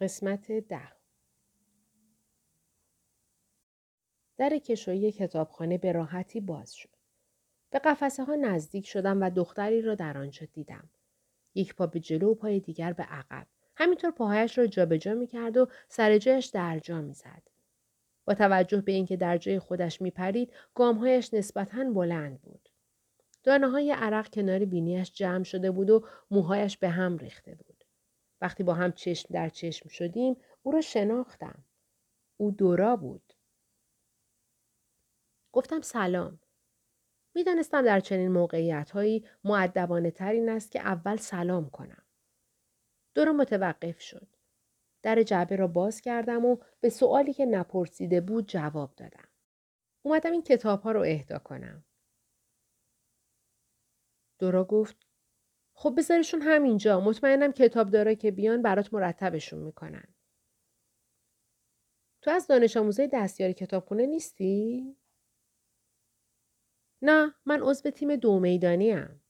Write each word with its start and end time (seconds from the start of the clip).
قسمت 0.00 0.52
ده 0.52 0.92
در 4.38 4.58
کشوی 4.58 5.12
کتابخانه 5.12 5.78
به 5.78 5.92
راحتی 5.92 6.40
باز 6.40 6.74
شد. 6.74 6.88
به 7.70 7.78
قفسه 7.78 8.24
ها 8.24 8.34
نزدیک 8.34 8.86
شدم 8.86 9.22
و 9.22 9.30
دختری 9.30 9.82
را 9.82 9.94
در 9.94 10.18
آنجا 10.18 10.46
دیدم. 10.52 10.90
یک 11.54 11.74
پا 11.74 11.86
به 11.86 12.00
جلو 12.00 12.30
و 12.30 12.34
پای 12.34 12.60
دیگر 12.60 12.92
به 12.92 13.02
عقب. 13.02 13.46
همینطور 13.76 14.10
پاهایش 14.10 14.58
را 14.58 14.66
جابجا 14.66 15.14
می 15.14 15.26
کرد 15.26 15.56
و 15.56 15.68
سر 15.88 16.18
جایش 16.18 16.46
در 16.46 16.78
جا 16.78 17.00
می 17.00 17.14
زد. 17.14 17.42
با 18.24 18.34
توجه 18.34 18.80
به 18.80 18.92
اینکه 18.92 19.16
در 19.16 19.38
جای 19.38 19.58
خودش 19.58 20.02
می 20.02 20.10
پرید، 20.10 20.52
گامهایش 20.74 21.34
نسبتاً 21.34 21.84
بلند 21.84 22.40
بود. 22.42 22.68
دانه 23.44 23.68
های 23.68 23.92
عرق 23.92 24.30
کنار 24.30 24.64
بینیش 24.64 25.12
جمع 25.12 25.44
شده 25.44 25.70
بود 25.70 25.90
و 25.90 26.06
موهایش 26.30 26.76
به 26.76 26.88
هم 26.88 27.16
ریخته 27.16 27.54
بود. 27.54 27.69
وقتی 28.40 28.62
با 28.62 28.74
هم 28.74 28.92
چشم 28.92 29.34
در 29.34 29.48
چشم 29.48 29.88
شدیم 29.88 30.36
او 30.62 30.72
را 30.72 30.80
شناختم. 30.80 31.64
او 32.36 32.50
دورا 32.50 32.96
بود. 32.96 33.32
گفتم 35.52 35.80
سلام. 35.80 36.40
می‌دانستم 37.34 37.82
در 37.82 38.00
چنین 38.00 38.28
موقعیت 38.28 38.90
هایی 38.90 39.28
معدبانه 39.44 40.10
تر 40.10 40.34
است 40.48 40.70
که 40.72 40.80
اول 40.80 41.16
سلام 41.16 41.70
کنم. 41.70 42.02
دورا 43.14 43.32
متوقف 43.32 44.00
شد. 44.00 44.28
در 45.02 45.22
جعبه 45.22 45.56
را 45.56 45.66
باز 45.66 46.00
کردم 46.00 46.44
و 46.44 46.56
به 46.80 46.88
سوالی 46.88 47.32
که 47.32 47.46
نپرسیده 47.46 48.20
بود 48.20 48.48
جواب 48.48 48.94
دادم. 48.96 49.28
اومدم 50.02 50.32
این 50.32 50.42
کتاب 50.42 50.82
ها 50.82 50.92
رو 50.92 51.00
اهدا 51.00 51.38
کنم. 51.38 51.84
دورا 54.38 54.64
گفت 54.64 55.09
خب 55.80 55.94
بذارشون 55.96 56.42
همینجا 56.42 57.00
مطمئنم 57.00 57.52
کتاب 57.52 57.90
داره 57.90 58.16
که 58.16 58.30
بیان 58.30 58.62
برات 58.62 58.94
مرتبشون 58.94 59.58
می‌کنن. 59.58 60.14
تو 62.22 62.30
از 62.30 62.46
دانش 62.46 62.76
آموزای 62.76 63.08
دستیاری 63.12 63.54
کتابخونه 63.54 64.06
نیستی؟ 64.06 64.96
نه 67.02 67.34
من 67.46 67.60
عضو 67.62 67.90
تیم 67.90 68.16
دو 68.16 68.40
میدانی 68.40 68.90
هم. 68.90 69.20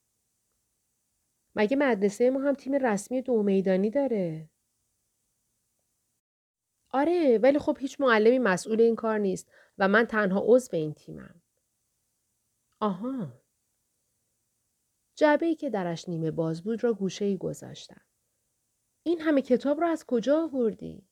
مگه 1.54 1.76
مدرسه 1.76 2.30
ما 2.30 2.40
هم 2.40 2.54
تیم 2.54 2.74
رسمی 2.74 3.22
دو 3.22 3.42
میدانی 3.42 3.90
داره؟ 3.90 4.50
آره 6.90 7.38
ولی 7.38 7.58
خب 7.58 7.76
هیچ 7.80 8.00
معلمی 8.00 8.38
مسئول 8.38 8.80
این 8.80 8.96
کار 8.96 9.18
نیست 9.18 9.50
و 9.78 9.88
من 9.88 10.04
تنها 10.04 10.42
عضو 10.46 10.76
این 10.76 10.94
تیمم. 10.94 11.42
آها. 12.80 13.39
جعبه 15.20 15.46
ای 15.46 15.54
که 15.54 15.70
درش 15.70 16.08
نیمه 16.08 16.30
باز 16.30 16.62
بود 16.62 16.84
را 16.84 16.92
گوشه 16.92 17.24
ای 17.24 17.36
گذاشتم. 17.36 18.00
این 19.02 19.20
همه 19.20 19.42
کتاب 19.42 19.80
را 19.80 19.88
از 19.88 20.04
کجا 20.06 20.42
آوردی؟ 20.42 21.08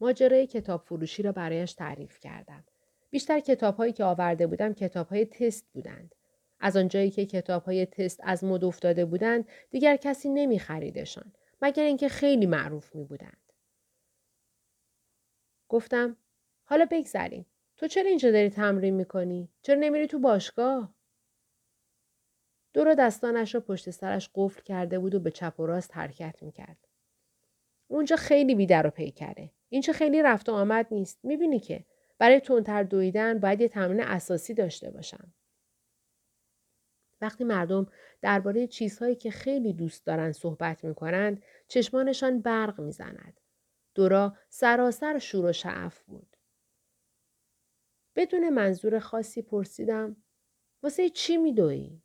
ماجرای 0.00 0.46
کتاب 0.46 0.82
فروشی 0.82 1.22
را 1.22 1.32
برایش 1.32 1.74
تعریف 1.74 2.20
کردم. 2.20 2.64
بیشتر 3.10 3.40
کتاب 3.40 3.76
هایی 3.76 3.92
که 3.92 4.04
آورده 4.04 4.46
بودم 4.46 4.74
کتاب 4.74 5.08
های 5.08 5.24
تست 5.24 5.66
بودند. 5.72 6.14
از 6.60 6.76
آنجایی 6.76 7.10
که 7.10 7.26
کتاب 7.26 7.64
های 7.64 7.86
تست 7.86 8.20
از 8.22 8.44
مد 8.44 8.64
افتاده 8.64 9.04
بودند 9.04 9.48
دیگر 9.70 9.96
کسی 9.96 10.28
نمی 10.28 10.58
خریدشان 10.58 11.32
مگر 11.62 11.84
اینکه 11.84 12.08
خیلی 12.08 12.46
معروف 12.46 12.94
می 12.94 13.04
بودند. 13.04 13.52
گفتم 15.68 16.16
حالا 16.64 16.86
بگذریم. 16.90 17.46
تو 17.76 17.86
چرا 17.86 18.08
اینجا 18.08 18.30
داری 18.30 18.50
تمرین 18.50 18.94
می‌کنی؟ 18.94 19.48
چرا 19.62 19.76
نمیری 19.80 20.06
تو 20.06 20.18
باشگاه؟ 20.18 20.95
دور 22.76 22.94
دستانش 22.94 23.54
را 23.54 23.60
پشت 23.60 23.90
سرش 23.90 24.30
قفل 24.34 24.62
کرده 24.62 24.98
بود 24.98 25.14
و 25.14 25.20
به 25.20 25.30
چپ 25.30 25.60
و 25.60 25.66
راست 25.66 25.96
حرکت 25.96 26.42
می‌کرد. 26.42 26.88
اونجا 27.88 28.16
خیلی 28.16 28.54
بیدر 28.54 28.86
و 28.86 28.90
پیکره. 28.90 29.50
اینجا 29.68 29.92
خیلی 29.92 30.22
رفت 30.22 30.48
و 30.48 30.52
آمد 30.52 30.86
نیست. 30.90 31.20
می‌بینی 31.22 31.60
که 31.60 31.84
برای 32.18 32.40
تندتر 32.40 32.82
دویدن 32.82 33.38
باید 33.38 33.60
یه 33.60 33.68
تمرین 33.68 34.00
اساسی 34.00 34.54
داشته 34.54 34.90
باشم. 34.90 35.34
وقتی 37.20 37.44
مردم 37.44 37.86
درباره 38.22 38.66
چیزهایی 38.66 39.14
که 39.14 39.30
خیلی 39.30 39.72
دوست 39.72 40.06
دارن 40.06 40.32
صحبت 40.32 40.84
می‌کنند 40.84 41.42
چشمانشان 41.68 42.40
برق 42.40 42.80
می‌زند. 42.80 43.40
دورا 43.94 44.36
سراسر 44.48 45.18
شور 45.18 45.44
و 45.44 45.52
شعف 45.52 46.02
بود. 46.02 46.36
بدون 48.16 48.48
منظور 48.48 48.98
خاصی 48.98 49.42
پرسیدم 49.42 50.16
واسه 50.82 51.08
چی 51.10 51.36
میدویی؟ 51.36 52.02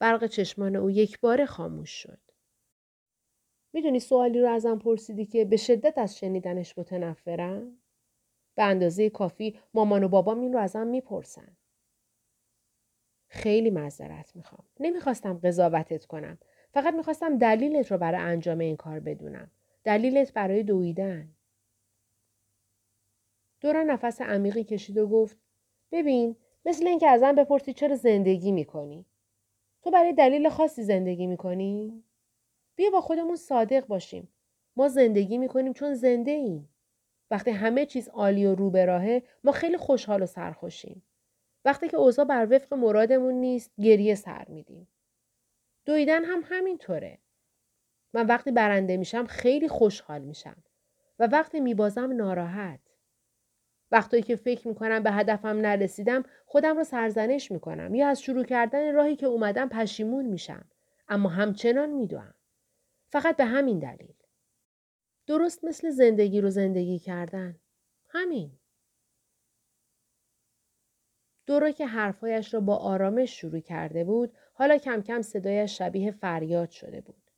برق 0.00 0.26
چشمان 0.26 0.76
او 0.76 0.90
یک 0.90 1.20
بار 1.20 1.44
خاموش 1.44 1.90
شد. 1.90 2.18
می‌دونی 3.72 4.00
سوالی 4.00 4.40
رو 4.40 4.50
ازم 4.50 4.78
پرسیدی 4.78 5.26
که 5.26 5.44
به 5.44 5.56
شدت 5.56 5.98
از 5.98 6.18
شنیدنش 6.18 6.78
متنفرم؟ 6.78 7.76
به 8.54 8.62
اندازه 8.62 9.10
کافی 9.10 9.58
مامان 9.74 10.04
و 10.04 10.08
بابام 10.08 10.40
این 10.40 10.52
رو 10.52 10.58
ازم 10.58 10.86
می‌پرسن. 10.86 11.56
خیلی 13.28 13.70
معذرت 13.70 14.36
می‌خوام. 14.36 14.64
نمی‌خواستم 14.80 15.40
قضاوتت 15.44 16.04
کنم. 16.06 16.38
فقط 16.72 16.94
می‌خواستم 16.94 17.38
دلیلت 17.38 17.92
رو 17.92 17.98
برای 17.98 18.20
انجام 18.20 18.58
این 18.58 18.76
کار 18.76 19.00
بدونم. 19.00 19.50
دلیلت 19.84 20.32
برای 20.32 20.62
دویدن. 20.62 21.28
دورا 23.60 23.82
نفس 23.82 24.20
عمیقی 24.20 24.64
کشید 24.64 24.98
و 24.98 25.06
گفت 25.06 25.36
ببین 25.92 26.36
مثل 26.64 26.86
اینکه 26.86 27.08
ازم 27.08 27.34
بپرسی 27.34 27.72
چرا 27.72 27.96
زندگی 27.96 28.52
می‌کنی. 28.52 29.06
تو 29.82 29.90
برای 29.90 30.12
دلیل 30.12 30.48
خاصی 30.48 30.82
زندگی 30.82 31.26
می‌کنی؟ 31.26 32.04
بیا 32.76 32.90
با 32.90 33.00
خودمون 33.00 33.36
صادق 33.36 33.86
باشیم. 33.86 34.28
ما 34.76 34.88
زندگی 34.88 35.38
می‌کنیم 35.38 35.72
چون 35.72 35.94
زنده 35.94 36.30
ایم. 36.30 36.68
وقتی 37.30 37.50
همه 37.50 37.86
چیز 37.86 38.08
عالی 38.08 38.46
و 38.46 38.54
رو 38.54 38.70
به 38.70 38.84
راهه 38.84 39.22
ما 39.44 39.52
خیلی 39.52 39.76
خوشحال 39.76 40.22
و 40.22 40.26
سرخوشیم. 40.26 41.02
وقتی 41.64 41.88
که 41.88 41.96
اوضاع 41.96 42.24
بر 42.24 42.46
وفق 42.50 42.74
مرادمون 42.74 43.34
نیست 43.34 43.70
گریه 43.80 44.14
سر 44.14 44.44
میدیم. 44.48 44.88
دویدن 45.84 46.24
هم 46.24 46.42
همینطوره. 46.44 47.18
من 48.12 48.26
وقتی 48.26 48.50
برنده 48.50 48.96
میشم 48.96 49.26
خیلی 49.26 49.68
خوشحال 49.68 50.22
میشم 50.22 50.62
و 51.18 51.26
وقتی 51.26 51.60
میبازم 51.60 52.12
ناراحت. 52.12 52.80
وقتی 53.92 54.22
که 54.22 54.36
فکر 54.36 54.68
می‌کنم 54.68 55.02
به 55.02 55.10
هدفم 55.10 55.48
نرسیدم 55.48 56.24
خودم 56.46 56.76
رو 56.76 56.84
سرزنش 56.84 57.50
می‌کنم 57.50 57.94
یا 57.94 58.08
از 58.08 58.22
شروع 58.22 58.44
کردن 58.44 58.94
راهی 58.94 59.16
که 59.16 59.26
اومدم 59.26 59.68
پشیمون 59.68 60.24
میشم 60.24 60.64
اما 61.08 61.28
همچنان 61.28 61.90
میدوم. 61.90 62.34
فقط 63.08 63.36
به 63.36 63.44
همین 63.44 63.78
دلیل. 63.78 64.14
درست 65.26 65.64
مثل 65.64 65.90
زندگی 65.90 66.40
رو 66.40 66.50
زندگی 66.50 66.98
کردن. 66.98 67.60
همین. 68.08 68.58
دورا 71.46 71.70
که 71.70 71.86
حرفایش 71.86 72.54
را 72.54 72.60
با 72.60 72.76
آرامش 72.76 73.40
شروع 73.40 73.60
کرده 73.60 74.04
بود 74.04 74.32
حالا 74.52 74.78
کم 74.78 75.02
کم 75.02 75.22
صدایش 75.22 75.78
شبیه 75.78 76.10
فریاد 76.10 76.70
شده 76.70 77.00
بود. 77.00 77.30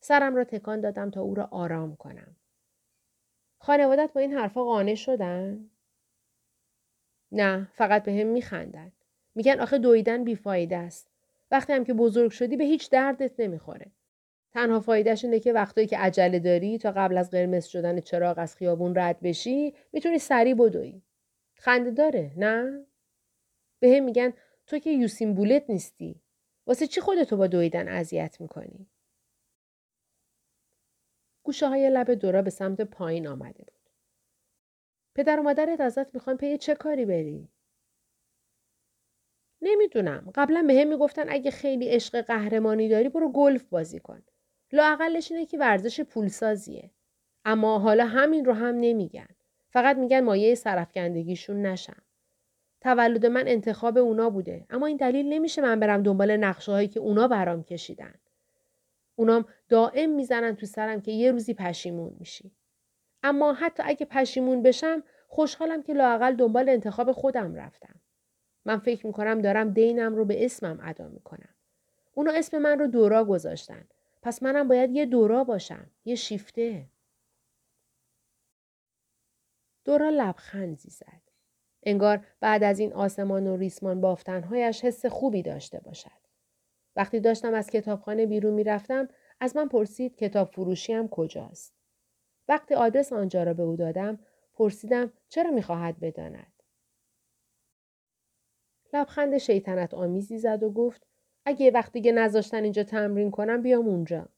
سرم 0.00 0.36
را 0.36 0.44
تکان 0.44 0.80
دادم 0.80 1.10
تا 1.10 1.20
او 1.20 1.34
را 1.34 1.48
آرام 1.50 1.96
کنم. 1.96 2.36
خانوادت 3.58 4.10
با 4.12 4.20
این 4.20 4.32
حرفا 4.32 4.64
قانع 4.64 4.94
شدن؟ 4.94 5.70
نه 7.32 7.68
فقط 7.72 8.02
به 8.02 8.12
هم 8.12 8.26
میخندن. 8.26 8.92
میگن 9.34 9.60
آخه 9.60 9.78
دویدن 9.78 10.24
بیفایده 10.24 10.76
است. 10.76 11.10
وقتی 11.50 11.72
هم 11.72 11.84
که 11.84 11.94
بزرگ 11.94 12.30
شدی 12.30 12.56
به 12.56 12.64
هیچ 12.64 12.90
دردت 12.90 13.40
نمی‌خوره. 13.40 13.86
تنها 14.52 14.80
فایدهش 14.80 15.24
اینه 15.24 15.40
که 15.40 15.52
وقتایی 15.52 15.86
که 15.86 15.98
عجله 15.98 16.38
داری 16.38 16.78
تا 16.78 16.92
قبل 16.92 17.18
از 17.18 17.30
قرمز 17.30 17.66
شدن 17.66 18.00
چراغ 18.00 18.38
از 18.38 18.56
خیابون 18.56 18.94
رد 18.96 19.20
بشی 19.20 19.74
می‌تونی 19.92 20.18
سریع 20.18 20.54
بدوی. 20.54 21.02
خنده 21.54 21.90
داره 21.90 22.32
نه؟ 22.36 22.86
به 23.80 23.96
هم 23.96 24.04
میگن 24.04 24.32
تو 24.66 24.78
که 24.78 24.90
یوسین 24.90 25.34
بولت 25.34 25.70
نیستی. 25.70 26.20
واسه 26.66 26.86
چی 26.86 27.00
خودتو 27.00 27.36
با 27.36 27.46
دویدن 27.46 27.88
اذیت 27.88 28.40
می‌کنی؟ 28.40 28.86
گوشه 31.42 31.68
های 31.68 31.90
لب 31.90 32.10
دورا 32.10 32.42
به 32.42 32.50
سمت 32.50 32.80
پایین 32.80 33.26
آمده 33.26 33.64
بود. 33.64 33.79
پدر 35.14 35.40
و 35.40 35.42
مادرت 35.42 35.80
ازت 35.80 36.14
می‌خوان 36.14 36.36
پی 36.36 36.58
چه 36.58 36.74
کاری 36.74 37.04
بری؟ 37.04 37.48
نمی‌دونم. 39.62 40.32
قبلا 40.34 40.64
به 40.68 40.80
هم 40.80 40.88
می‌گفتن 40.88 41.24
اگه 41.28 41.50
خیلی 41.50 41.88
عشق 41.88 42.20
قهرمانی 42.20 42.88
داری 42.88 43.08
برو 43.08 43.32
گلف 43.32 43.68
بازی 43.68 44.00
کن. 44.00 44.22
لااقلش 44.72 45.32
اینه 45.32 45.46
که 45.46 45.58
ورزش 45.58 46.00
پولسازیه. 46.00 46.90
اما 47.44 47.78
حالا 47.78 48.06
همین 48.06 48.44
رو 48.44 48.52
هم 48.52 48.74
نمیگن. 48.80 49.28
فقط 49.70 49.96
میگن 49.96 50.20
مایه 50.20 50.54
سرفکندگیشون 50.54 51.66
نشم. 51.66 52.02
تولد 52.80 53.26
من 53.26 53.48
انتخاب 53.48 53.98
اونا 53.98 54.30
بوده. 54.30 54.66
اما 54.70 54.86
این 54.86 54.96
دلیل 54.96 55.26
نمیشه 55.28 55.62
من 55.62 55.80
برم 55.80 56.02
دنبال 56.02 56.36
نقشه 56.36 56.72
هایی 56.72 56.88
که 56.88 57.00
اونا 57.00 57.28
برام 57.28 57.62
کشیدن. 57.62 58.14
اونام 59.16 59.44
دائم 59.68 60.10
می‌زنن 60.10 60.56
تو 60.56 60.66
سرم 60.66 61.00
که 61.00 61.12
یه 61.12 61.30
روزی 61.30 61.54
پشیمون 61.54 62.16
میشی. 62.18 62.52
اما 63.22 63.52
حتی 63.52 63.82
اگه 63.86 64.06
پشیمون 64.06 64.62
بشم 64.62 65.02
خوشحالم 65.28 65.82
که 65.82 65.92
لاقل 65.92 66.36
دنبال 66.36 66.68
انتخاب 66.68 67.12
خودم 67.12 67.54
رفتم. 67.54 67.94
من 68.64 68.78
فکر 68.78 69.06
می‌کنم 69.06 69.42
دارم 69.42 69.70
دینم 69.70 70.16
رو 70.16 70.24
به 70.24 70.44
اسمم 70.44 70.78
ادا 70.82 71.08
می‌کنم. 71.08 71.54
اونا 72.14 72.32
اسم 72.32 72.58
من 72.58 72.78
رو 72.78 72.86
دورا 72.86 73.24
گذاشتن. 73.24 73.88
پس 74.22 74.42
منم 74.42 74.68
باید 74.68 74.90
یه 74.90 75.06
دورا 75.06 75.44
باشم. 75.44 75.90
یه 76.04 76.14
شیفته. 76.14 76.86
دورا 79.84 80.10
لبخندی 80.10 80.90
زد. 80.90 81.22
انگار 81.82 82.26
بعد 82.40 82.64
از 82.64 82.78
این 82.78 82.92
آسمان 82.92 83.46
و 83.46 83.56
ریسمان 83.56 84.00
بافتنهایش 84.00 84.84
حس 84.84 85.06
خوبی 85.06 85.42
داشته 85.42 85.80
باشد. 85.80 86.20
وقتی 86.96 87.20
داشتم 87.20 87.54
از 87.54 87.70
کتابخانه 87.70 88.26
بیرون 88.26 88.54
می‌رفتم 88.54 89.08
از 89.40 89.56
من 89.56 89.68
پرسید 89.68 90.16
کتاب 90.16 90.50
فروشیم 90.50 91.08
کجاست. 91.08 91.79
وقتی 92.50 92.74
آدرس 92.74 93.12
آنجا 93.12 93.42
را 93.42 93.54
به 93.54 93.62
او 93.62 93.76
دادم 93.76 94.18
پرسیدم 94.54 95.12
چرا 95.28 95.50
می‌خواهد 95.50 96.00
بداند. 96.00 96.52
لبخند 98.92 99.38
شیطنت 99.38 99.94
آمیزی 99.94 100.38
زد 100.38 100.62
و 100.62 100.70
گفت 100.70 101.06
اگه 101.44 101.70
وقتی 101.70 101.92
دیگه 101.92 102.12
نذاشتن 102.12 102.62
اینجا 102.62 102.84
تمرین 102.84 103.30
کنم 103.30 103.62
بیام 103.62 103.88
اونجا. 103.88 104.28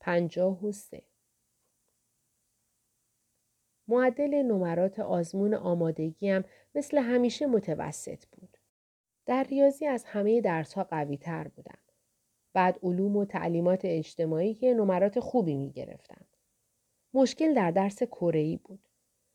پنجاه 0.00 0.64
و 0.64 0.72
سه 0.72 1.02
معدل 3.88 4.34
نمرات 4.34 4.98
آزمون 4.98 5.54
آمادگیم 5.54 6.44
مثل 6.74 6.98
همیشه 6.98 7.46
متوسط 7.46 8.24
بود. 8.26 8.56
در 9.26 9.44
ریاضی 9.44 9.86
از 9.86 10.04
همه 10.04 10.40
درسها 10.40 10.84
قوی 10.84 11.16
تر 11.16 11.48
بودم. 11.48 11.78
بعد 12.56 12.78
علوم 12.82 13.16
و 13.16 13.24
تعلیمات 13.24 13.80
اجتماعی 13.84 14.54
که 14.54 14.74
نمرات 14.74 15.20
خوبی 15.20 15.56
می 15.56 15.72
گرفتم. 15.72 16.24
مشکل 17.14 17.54
در 17.54 17.70
درس 17.70 18.02
کره‌ای 18.02 18.56
بود. 18.56 18.88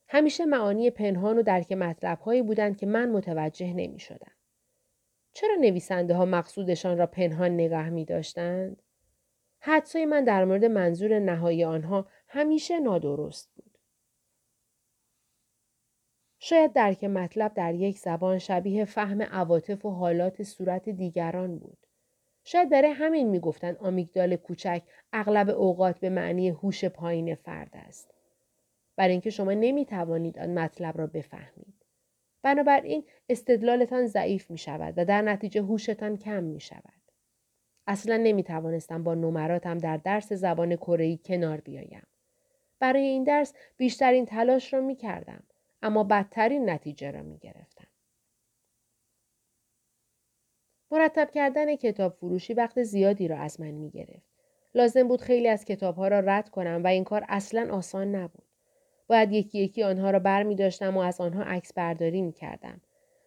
همیشه 0.08 0.46
معانی 0.46 0.90
پنهان 0.90 1.38
و 1.38 1.44
درک 1.44 1.72
مطلب 1.72 2.20
هایی 2.20 2.42
بودند 2.42 2.78
که 2.78 2.86
من 2.86 3.12
متوجه 3.12 3.74
نمی 3.74 4.00
شدم. 4.00 4.32
چرا 5.34 5.56
نویسنده 5.56 6.16
ها 6.16 6.26
مقصودشان 6.26 6.98
را 6.98 7.08
پنهان 7.08 7.52
نگاه 7.52 7.90
می 7.90 8.06
داشتند؟ 8.06 8.82
حدسای 9.60 10.06
من 10.06 10.24
در 10.24 10.46
مورد 10.46 10.66
منظور 10.66 11.20
نهایی 11.20 11.64
آنها 11.64 12.08
همیشه 12.28 12.80
نادرست 12.80 13.52
بود. 13.56 13.78
شاید 16.40 16.74
درک 16.74 17.04
مطلب 17.04 17.54
در 17.54 17.74
یک 17.74 18.00
زبان 18.00 18.38
شبیه 18.38 18.86
فهم 18.86 19.22
عواطف 19.22 19.86
و 19.86 19.90
حالات 19.90 20.44
صورت 20.44 20.90
دیگران 20.90 21.58
بود. 21.60 21.88
شاید 22.44 22.70
برای 22.70 22.92
همین 22.92 23.30
می‌گفتند 23.30 23.78
آمیگدال 23.78 24.36
کوچک 24.36 24.82
اغلب 25.14 25.50
اوقات 25.50 26.00
به 26.00 26.10
معنی 26.10 26.50
هوش 26.50 26.86
پایین 26.86 27.36
فرد 27.36 27.70
است. 27.74 28.14
برای 28.96 29.12
اینکه 29.12 29.30
شما 29.30 29.54
نمی 29.54 29.86
توانید 29.86 30.40
آن 30.40 30.60
مطلب 30.60 30.98
را 30.98 31.08
بفهمید. 31.08 31.74
بنابراین 32.44 33.04
استدلالتان 33.30 34.08
ضعیف 34.08 34.52
می 34.52 34.58
شود 34.58 34.94
و 34.98 35.06
در 35.06 35.22
نتیجه 35.22 35.62
هوشتان 35.62 36.18
کم 36.18 36.44
می 36.44 36.60
شود. 36.60 37.02
اصلا 37.88 38.18
نمی 38.18 38.44
توانستم 38.44 39.04
با 39.04 39.16
نمراتم 39.16 39.78
در 39.78 39.98
درس 39.98 40.34
زبان 40.34 40.76
کره 40.76 41.18
کنار 41.18 41.58
بیایم. 41.58 42.04
برای 42.80 43.04
این 43.04 43.24
درس 43.24 43.54
بیشترین 43.78 44.26
تلاش 44.26 44.74
را 44.74 44.82
می 44.82 44.96
کردم. 44.96 45.44
اما 45.82 46.04
بدترین 46.04 46.70
نتیجه 46.70 47.12
را 47.12 47.22
می 47.22 47.38
گرفتم. 47.38 47.81
مرتب 50.92 51.32
کردن 51.32 51.76
کتاب 51.76 52.14
فروشی 52.14 52.54
وقت 52.54 52.84
زیادی 52.84 53.28
را 53.28 53.38
از 53.38 53.60
من 53.60 53.72
می 53.72 53.90
گرفت. 53.90 54.32
لازم 54.76 55.08
بود 55.08 55.22
خیلی 55.22 55.48
از 55.48 55.66
کتاب 55.66 55.96
ها 55.96 56.08
را 56.08 56.20
رد 56.20 56.50
کنم 56.50 56.84
و 56.84 56.88
این 56.88 57.04
کار 57.04 57.26
اصلا 57.30 57.76
آسان 57.76 58.16
نبود. 58.16 58.44
باید 59.08 59.32
یکی 59.32 59.60
یکی 59.60 59.84
آنها 59.84 60.12
را 60.12 60.20
بر 60.20 60.44
می 60.44 60.56
داشتم 60.56 60.98
و 60.98 61.00
از 61.00 61.22
آنها 61.22 61.44
عکس 61.44 61.74
برداری 61.74 62.22
می 62.22 62.32
کردم. 62.32 62.82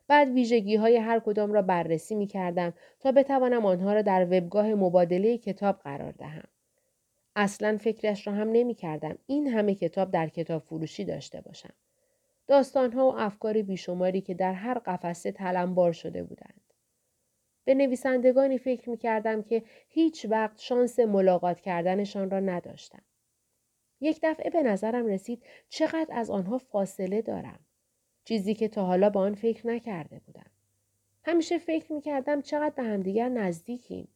بعد 0.08 0.28
ویژگی 0.28 0.76
های 0.76 0.96
هر 0.96 1.20
کدام 1.20 1.52
را 1.52 1.62
بررسی 1.62 2.14
می 2.14 2.26
کردم 2.26 2.74
تا 3.00 3.12
بتوانم 3.12 3.66
آنها 3.66 3.92
را 3.92 4.02
در 4.02 4.24
وبگاه 4.30 4.74
مبادله 4.74 5.38
کتاب 5.38 5.78
قرار 5.78 6.12
دهم. 6.12 6.48
اصلا 7.36 7.78
فکرش 7.80 8.26
را 8.26 8.32
هم 8.32 8.48
نمی 8.52 8.74
کردم 8.74 9.18
این 9.26 9.46
همه 9.46 9.74
کتاب 9.74 10.10
در 10.10 10.28
کتاب 10.28 10.62
فروشی 10.62 11.04
داشته 11.04 11.40
باشم. 11.40 11.74
داستانها 12.46 13.06
و 13.06 13.16
افکار 13.18 13.62
بیشماری 13.62 14.20
که 14.20 14.34
در 14.34 14.52
هر 14.52 14.78
قفسه 14.78 15.32
تلمبار 15.32 15.92
شده 15.92 16.22
بودند. 16.22 16.63
به 17.64 17.74
نویسندگانی 17.74 18.58
فکر 18.58 18.90
می 18.90 18.96
کردم 18.96 19.42
که 19.42 19.62
هیچ 19.88 20.26
وقت 20.30 20.60
شانس 20.60 20.98
ملاقات 20.98 21.60
کردنشان 21.60 22.30
را 22.30 22.40
نداشتم. 22.40 23.02
یک 24.00 24.20
دفعه 24.22 24.50
به 24.50 24.62
نظرم 24.62 25.06
رسید 25.06 25.42
چقدر 25.68 26.08
از 26.10 26.30
آنها 26.30 26.58
فاصله 26.58 27.22
دارم. 27.22 27.58
چیزی 28.24 28.54
که 28.54 28.68
تا 28.68 28.84
حالا 28.84 29.10
با 29.10 29.20
آن 29.20 29.34
فکر 29.34 29.66
نکرده 29.66 30.20
بودم. 30.26 30.50
همیشه 31.24 31.58
فکر 31.58 31.92
می 31.92 32.00
کردم 32.00 32.42
چقدر 32.42 32.74
به 32.76 32.82
همدیگر 32.82 33.28
نزدیکیم. 33.28 34.08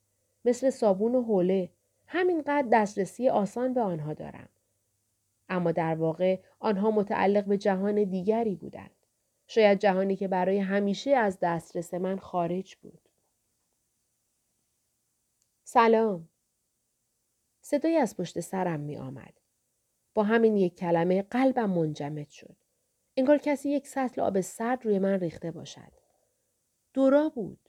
مثل 0.45 0.71
صابون 0.71 1.15
و 1.15 1.23
حوله. 1.23 1.71
همینقدر 2.07 2.69
دسترسی 2.73 3.29
آسان 3.29 3.75
به 3.75 3.81
آنها 3.81 4.15
دارم. 4.15 4.49
اما 5.49 5.73
در 5.73 5.95
واقع 5.95 6.39
آنها 6.59 6.91
متعلق 6.91 7.45
به 7.45 7.59
جهان 7.59 8.05
دیگری 8.05 8.55
بودند. 8.55 8.91
شاید 9.47 9.79
جهانی 9.79 10.17
که 10.17 10.29
برای 10.29 10.59
همیشه 10.59 11.11
از 11.11 11.39
دسترس 11.43 11.95
من 11.95 12.17
خارج 12.17 12.77
بود. 12.77 13.08
سلام. 15.71 16.29
صدایی 17.61 17.97
از 17.97 18.17
پشت 18.17 18.41
سرم 18.41 18.81
می 18.81 18.97
آمد. 18.97 19.41
با 20.15 20.23
همین 20.23 20.57
یک 20.57 20.75
کلمه 20.75 21.23
قلبم 21.23 21.71
منجمد 21.71 22.29
شد. 22.29 22.57
انگار 23.17 23.39
کسی 23.39 23.71
یک 23.71 23.87
سطل 23.87 24.21
آب 24.21 24.41
سرد 24.41 24.85
روی 24.85 24.99
من 24.99 25.21
ریخته 25.21 25.51
باشد. 25.51 25.93
دورا 26.95 27.29
بود. 27.29 27.69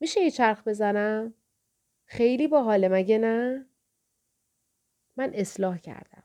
میشه 0.00 0.20
یه 0.20 0.30
چرخ 0.30 0.68
بزنم؟ 0.68 1.34
خیلی 2.04 2.48
با 2.48 2.62
حال 2.62 2.88
مگه 2.88 3.18
نه؟ 3.18 3.66
من 5.16 5.30
اصلاح 5.34 5.78
کردم. 5.78 6.24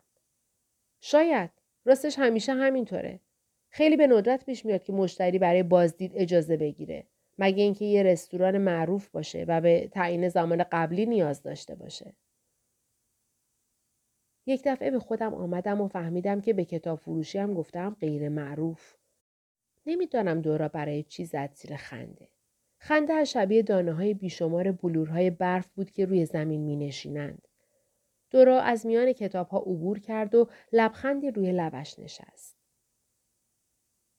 شاید. 1.02 1.52
راستش 1.86 2.20
همیشه 2.20 2.54
همینطوره. 2.54 3.20
خیلی 3.70 3.98
به 3.98 4.08
ندرت 4.08 4.46
پیش 4.46 4.66
میاد 4.66 4.84
که 4.84 4.94
مشتری 4.94 5.40
برای 5.40 5.64
بازدید 5.64 6.12
اجازه 6.16 6.58
بگیره. 6.58 7.08
مگه 7.38 7.64
اینکه 7.64 7.86
یه 7.86 8.04
رستوران 8.04 8.58
معروف 8.58 9.10
باشه 9.10 9.46
و 9.48 9.62
به 9.62 9.88
تعیین 9.92 10.30
زمان 10.30 10.64
قبلی 10.72 11.06
نیاز 11.06 11.44
داشته 11.44 11.76
باشه. 11.76 12.16
یک 14.46 14.62
دفعه 14.66 14.92
به 14.92 15.00
خودم 15.00 15.34
آمدم 15.34 15.82
و 15.82 15.88
فهمیدم 15.88 16.42
که 16.42 16.54
به 16.54 16.66
کتاب 16.66 17.00
فروشی 17.00 17.38
هم 17.38 17.54
گفتم 17.54 17.98
غیر 18.00 18.30
معروف. 18.30 18.96
نمی‌دانم 19.86 20.42
دورا 20.42 20.68
برای 20.68 21.04
چی 21.04 21.26
زد 21.26 21.54
زیر 21.54 21.76
خنده. 21.76 22.30
خنده 22.78 23.24
شبیه 23.24 23.62
دانه 23.62 23.94
های 23.94 24.14
بیشمار 24.14 24.72
بلورهای 24.72 25.30
برف 25.30 25.68
بود 25.68 25.92
که 25.92 26.06
روی 26.06 26.26
زمین 26.26 26.62
می 26.62 26.76
نشینند. 26.76 27.48
دورا 28.30 28.62
از 28.62 28.86
میان 28.86 29.14
کتاب 29.14 29.48
ها 29.48 29.58
عبور 29.60 30.00
کرد 30.00 30.36
و 30.36 30.50
لبخندی 30.72 31.32
روی 31.32 31.52
لبش 31.52 32.00
نشست. 32.00 32.58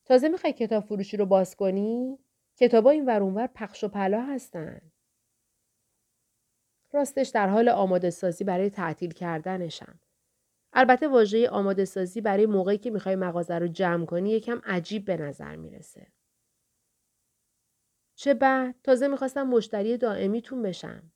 تازه 0.04 0.28
می‌خوای 0.28 0.52
کتاب 0.52 0.84
فروشی 0.84 1.16
رو 1.16 1.26
باز 1.26 1.56
کنی؟ 1.56 2.18
کتابا 2.56 2.90
این 2.90 3.06
ور 3.06 3.22
اونور 3.22 3.46
پخش 3.46 3.84
و 3.84 3.88
پلا 3.88 4.20
هستن. 4.20 4.80
راستش 6.92 7.28
در 7.28 7.48
حال 7.48 7.68
آماده 7.68 8.10
سازی 8.10 8.44
برای 8.44 8.70
تعطیل 8.70 9.12
کردنشم. 9.12 10.00
البته 10.72 11.08
واژه 11.08 11.48
آماده 11.48 11.84
سازی 11.84 12.20
برای 12.20 12.46
موقعی 12.46 12.78
که 12.78 12.90
می‌خوای 12.90 13.16
مغازه 13.16 13.58
رو 13.58 13.68
جمع 13.68 14.06
کنی 14.06 14.30
یکم 14.30 14.60
عجیب 14.64 15.04
به 15.04 15.16
نظر 15.16 15.56
می‌رسه. 15.56 16.06
چه 18.14 18.34
بعد 18.34 18.74
تازه 18.82 19.08
می‌خواستم 19.08 19.42
مشتری 19.42 19.96
دائمیتون 19.96 20.62
بشم. 20.62 21.12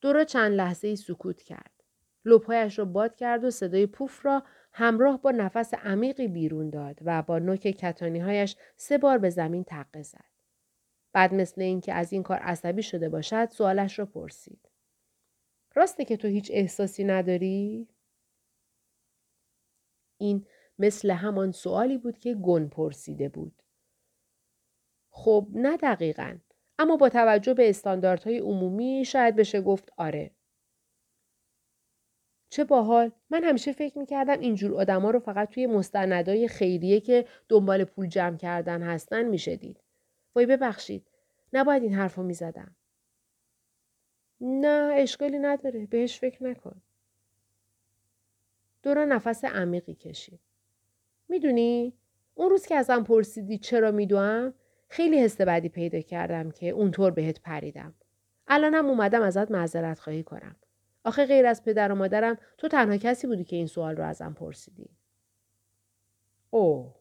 دورا 0.00 0.24
چند 0.24 0.52
لحظه 0.52 0.88
ای 0.88 0.96
سکوت 0.96 1.42
کرد. 1.42 1.84
لپایش 2.24 2.78
را 2.78 2.84
باد 2.84 3.16
کرد 3.16 3.44
و 3.44 3.50
صدای 3.50 3.86
پوف 3.86 4.26
را 4.26 4.42
همراه 4.76 5.22
با 5.22 5.30
نفس 5.30 5.74
عمیقی 5.74 6.28
بیرون 6.28 6.70
داد 6.70 6.98
و 7.04 7.22
با 7.22 7.38
نوک 7.38 7.60
کتانیهایش 7.60 8.56
سه 8.76 8.98
بار 8.98 9.18
به 9.18 9.30
زمین 9.30 9.64
تقه 9.64 10.02
زد. 10.02 10.24
بعد 11.12 11.34
مثل 11.34 11.60
اینکه 11.60 11.94
از 11.94 12.12
این 12.12 12.22
کار 12.22 12.38
عصبی 12.38 12.82
شده 12.82 13.08
باشد 13.08 13.48
سوالش 13.50 13.98
را 13.98 14.06
پرسید. 14.06 14.68
راسته 15.74 16.04
که 16.04 16.16
تو 16.16 16.28
هیچ 16.28 16.50
احساسی 16.54 17.04
نداری؟ 17.04 17.88
این 20.18 20.46
مثل 20.78 21.10
همان 21.10 21.52
سوالی 21.52 21.98
بود 21.98 22.18
که 22.18 22.34
گن 22.34 22.68
پرسیده 22.68 23.28
بود. 23.28 23.62
خب 25.10 25.48
نه 25.52 25.76
دقیقا. 25.76 26.38
اما 26.78 26.96
با 26.96 27.08
توجه 27.08 27.54
به 27.54 27.68
استانداردهای 27.68 28.38
عمومی 28.38 29.04
شاید 29.04 29.36
بشه 29.36 29.60
گفت 29.60 29.92
آره. 29.96 30.30
چه 32.54 32.64
باحال 32.64 33.12
من 33.30 33.44
همیشه 33.44 33.72
فکر 33.72 33.98
می‌کردم 33.98 34.40
اینجور 34.40 34.80
آدما 34.80 35.10
رو 35.10 35.20
فقط 35.20 35.48
توی 35.48 35.66
مستندای 35.66 36.48
خیریه 36.48 37.00
که 37.00 37.26
دنبال 37.48 37.84
پول 37.84 38.08
جمع 38.08 38.36
کردن 38.36 38.82
هستن 38.82 39.22
میشه 39.22 39.56
دید. 39.56 39.80
وای 40.34 40.46
ببخشید 40.46 41.06
نباید 41.52 41.82
این 41.82 41.94
حرف 41.94 42.14
رو 42.14 42.22
می‌زدم. 42.22 42.76
نه 44.40 44.94
اشکالی 44.94 45.38
نداره 45.38 45.86
بهش 45.86 46.18
فکر 46.18 46.44
نکن. 46.44 46.82
دورا 48.82 49.04
نفس 49.04 49.44
عمیقی 49.44 49.94
کشید. 49.94 50.40
می‌دونی 51.28 51.92
اون 52.34 52.50
روز 52.50 52.66
که 52.66 52.76
ازم 52.76 53.04
پرسیدی 53.04 53.58
چرا 53.58 53.90
میدوم 53.90 54.54
خیلی 54.88 55.18
حس 55.18 55.40
بدی 55.40 55.68
پیدا 55.68 56.00
کردم 56.00 56.50
که 56.50 56.68
اونطور 56.68 57.10
بهت 57.10 57.40
پریدم. 57.40 57.94
الانم 58.48 58.86
اومدم 58.86 59.22
ازت 59.22 59.50
معذرت 59.50 59.98
خواهی 59.98 60.22
کنم. 60.22 60.56
آخه 61.04 61.26
غیر 61.26 61.46
از 61.46 61.64
پدر 61.64 61.92
و 61.92 61.94
مادرم 61.94 62.38
تو 62.58 62.68
تنها 62.68 62.96
کسی 62.96 63.26
بودی 63.26 63.44
که 63.44 63.56
این 63.56 63.66
سوال 63.66 63.96
رو 63.96 64.04
ازم 64.04 64.32
پرسیدی. 64.32 64.90
اوه. 66.50 66.94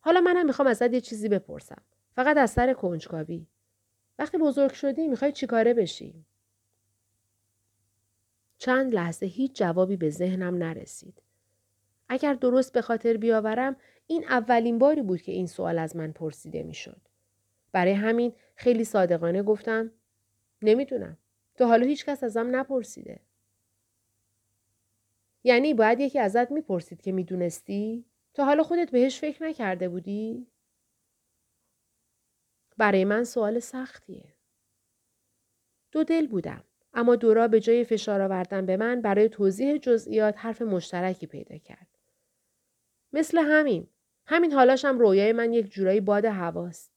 حالا 0.00 0.20
منم 0.20 0.46
می‌خوام 0.46 0.68
ازت 0.68 0.92
یه 0.92 1.00
چیزی 1.00 1.28
بپرسم. 1.28 1.82
فقط 2.12 2.36
از 2.36 2.50
سر 2.50 2.72
کنجکاوی. 2.72 3.46
وقتی 4.18 4.38
بزرگ 4.38 4.72
شدی 4.72 5.08
می‌خوای 5.08 5.32
چیکاره 5.32 5.74
بشی؟ 5.74 6.24
چند 8.58 8.94
لحظه 8.94 9.26
هیچ 9.26 9.58
جوابی 9.58 9.96
به 9.96 10.10
ذهنم 10.10 10.54
نرسید. 10.54 11.22
اگر 12.08 12.34
درست 12.34 12.72
به 12.72 12.82
خاطر 12.82 13.16
بیاورم 13.16 13.76
این 14.06 14.24
اولین 14.24 14.78
باری 14.78 15.02
بود 15.02 15.22
که 15.22 15.32
این 15.32 15.46
سوال 15.46 15.78
از 15.78 15.96
من 15.96 16.12
پرسیده 16.12 16.62
می‌شد. 16.62 17.00
برای 17.72 17.92
همین 17.92 18.32
خیلی 18.56 18.84
صادقانه 18.84 19.42
گفتم 19.42 19.90
نمی‌دونم. 20.62 21.18
تو 21.60 21.66
حالا 21.66 21.86
هیچ 21.86 22.04
کس 22.04 22.24
ازم 22.24 22.56
نپرسیده. 22.56 23.20
یعنی 25.44 25.74
باید 25.74 26.00
یکی 26.00 26.18
ازت 26.18 26.50
می‌پرسید 26.50 27.02
که 27.02 27.12
می‌دونستی؟ 27.12 28.04
تا 28.34 28.44
حالا 28.44 28.62
خودت 28.62 28.90
بهش 28.90 29.20
فکر 29.20 29.44
نکرده 29.44 29.88
بودی؟ 29.88 30.46
برای 32.76 33.04
من 33.04 33.24
سوال 33.24 33.58
سختیه. 33.58 34.24
دو 35.92 36.04
دل 36.04 36.26
بودم. 36.26 36.64
اما 36.94 37.16
دورا 37.16 37.48
به 37.48 37.60
جای 37.60 37.84
فشار 37.84 38.20
آوردن 38.20 38.66
به 38.66 38.76
من 38.76 39.00
برای 39.00 39.28
توضیح 39.28 39.76
جزئیات 39.76 40.34
حرف 40.38 40.62
مشترکی 40.62 41.26
پیدا 41.26 41.58
کرد. 41.58 41.98
مثل 43.12 43.38
همین. 43.38 43.88
همین 44.26 44.52
حالاشم 44.52 44.98
رویای 44.98 45.32
من 45.32 45.52
یک 45.52 45.70
جورایی 45.70 46.00
باد 46.00 46.24
هواست. 46.24 46.92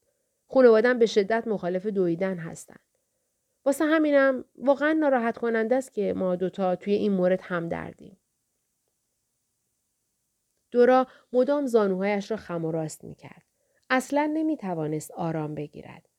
خانوادم 0.48 1.00
به 1.00 1.05
شدت 1.05 1.48
مخالف 1.48 1.86
دویدن 1.86 2.38
هستند. 2.38 2.92
واسه 3.65 3.86
همینم 3.86 4.46
واقعا 4.55 4.93
ناراحت 4.93 5.38
کننده 5.38 5.75
است 5.75 5.93
که 5.93 6.13
ما 6.13 6.36
دوتا 6.36 6.75
توی 6.75 6.93
این 6.93 7.12
مورد 7.12 7.39
هم 7.43 7.70
دردیم. 7.70 8.17
دورا 10.72 11.08
مدام 11.34 11.65
زانوهایش 11.65 12.32
را 12.32 12.38
خم 12.38 12.65
و 12.65 12.72
راست 12.72 13.03
می 13.03 13.15
کرد. 13.15 13.43
اصلا 13.89 14.32
نمی 14.34 14.58
توانست 14.58 15.12
آرام 15.12 15.55
بگیرد. 15.55 16.10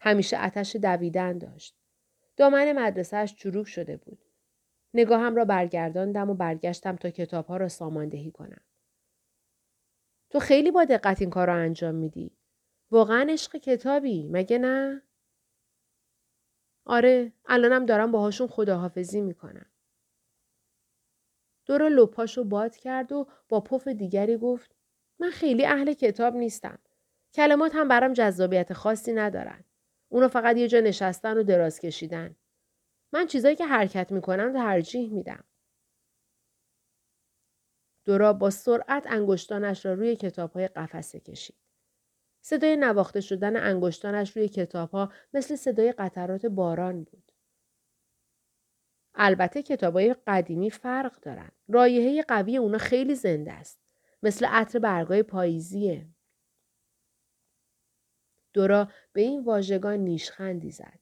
همیشه 0.00 0.38
اتش 0.38 0.76
دویدن 0.76 1.38
داشت. 1.38 1.76
دامن 2.36 2.72
مدرسهش 2.72 3.34
چروک 3.34 3.66
شده 3.66 3.96
بود. 3.96 4.18
نگاهم 4.94 5.36
را 5.36 5.44
برگرداندم 5.44 6.30
و 6.30 6.34
برگشتم 6.34 6.96
تا 6.96 7.10
کتابها 7.10 7.56
را 7.56 7.68
ساماندهی 7.68 8.30
کنم. 8.30 8.60
تو 10.30 10.38
خیلی 10.38 10.70
با 10.70 10.84
دقت 10.84 11.20
این 11.20 11.30
کار 11.30 11.46
را 11.46 11.54
انجام 11.54 11.94
میدی. 11.94 12.36
واقعا 12.90 13.26
عشق 13.30 13.56
کتابی 13.56 14.28
مگه 14.28 14.58
نه؟ 14.58 15.02
آره 16.84 17.32
الانم 17.46 17.86
دارم 17.86 18.12
باهاشون 18.12 18.46
خداحافظی 18.46 19.20
می‌کنم. 19.20 19.66
دورا 21.66 21.88
لپاشو 21.88 22.44
باد 22.44 22.76
کرد 22.76 23.12
و 23.12 23.26
با 23.48 23.60
پف 23.60 23.88
دیگری 23.88 24.36
گفت 24.36 24.76
من 25.18 25.30
خیلی 25.30 25.66
اهل 25.66 25.92
کتاب 25.92 26.36
نیستم. 26.36 26.78
کلمات 27.34 27.72
هم 27.74 27.88
برام 27.88 28.12
جذابیت 28.12 28.72
خاصی 28.72 29.12
ندارن. 29.12 29.64
اونو 30.08 30.28
فقط 30.28 30.56
یه 30.56 30.68
جا 30.68 30.80
نشستن 30.80 31.38
و 31.38 31.42
دراز 31.42 31.80
کشیدن. 31.80 32.36
من 33.12 33.26
چیزایی 33.26 33.56
که 33.56 33.66
حرکت 33.66 34.12
می‌کنن 34.12 34.52
ترجیح 34.52 35.12
میدم. 35.12 35.44
دورا 38.04 38.32
با 38.32 38.50
سرعت 38.50 39.06
انگشتانش 39.06 39.86
را 39.86 39.94
روی 39.94 40.16
کتاب 40.16 40.52
های 40.52 40.68
قفسه 40.68 41.20
کشید. 41.20 41.56
صدای 42.40 42.76
نواخته 42.76 43.20
شدن 43.20 43.56
انگشتانش 43.56 44.36
روی 44.36 44.48
کتاب 44.48 44.90
ها 44.90 45.12
مثل 45.34 45.56
صدای 45.56 45.92
قطرات 45.92 46.46
باران 46.46 47.04
بود. 47.04 47.32
البته 49.14 49.62
کتاب 49.62 49.96
های 49.96 50.14
قدیمی 50.26 50.70
فرق 50.70 51.20
دارن. 51.20 51.50
رایحه 51.68 52.22
قوی 52.22 52.56
اونا 52.56 52.78
خیلی 52.78 53.14
زنده 53.14 53.52
است. 53.52 53.80
مثل 54.22 54.46
عطر 54.46 54.78
برگای 54.78 55.22
پاییزیه. 55.22 56.06
دورا 58.52 58.88
به 59.12 59.20
این 59.20 59.44
واژگان 59.44 59.98
نیشخندی 59.98 60.70
زد. 60.70 60.98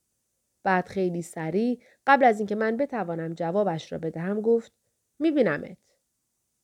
بعد 0.62 0.88
خیلی 0.88 1.22
سریع 1.22 1.82
قبل 2.06 2.24
از 2.24 2.38
اینکه 2.38 2.54
من 2.54 2.76
بتوانم 2.76 3.34
جوابش 3.34 3.92
را 3.92 3.98
بدهم 3.98 4.40
گفت 4.40 4.72
میبینمت 5.18 5.78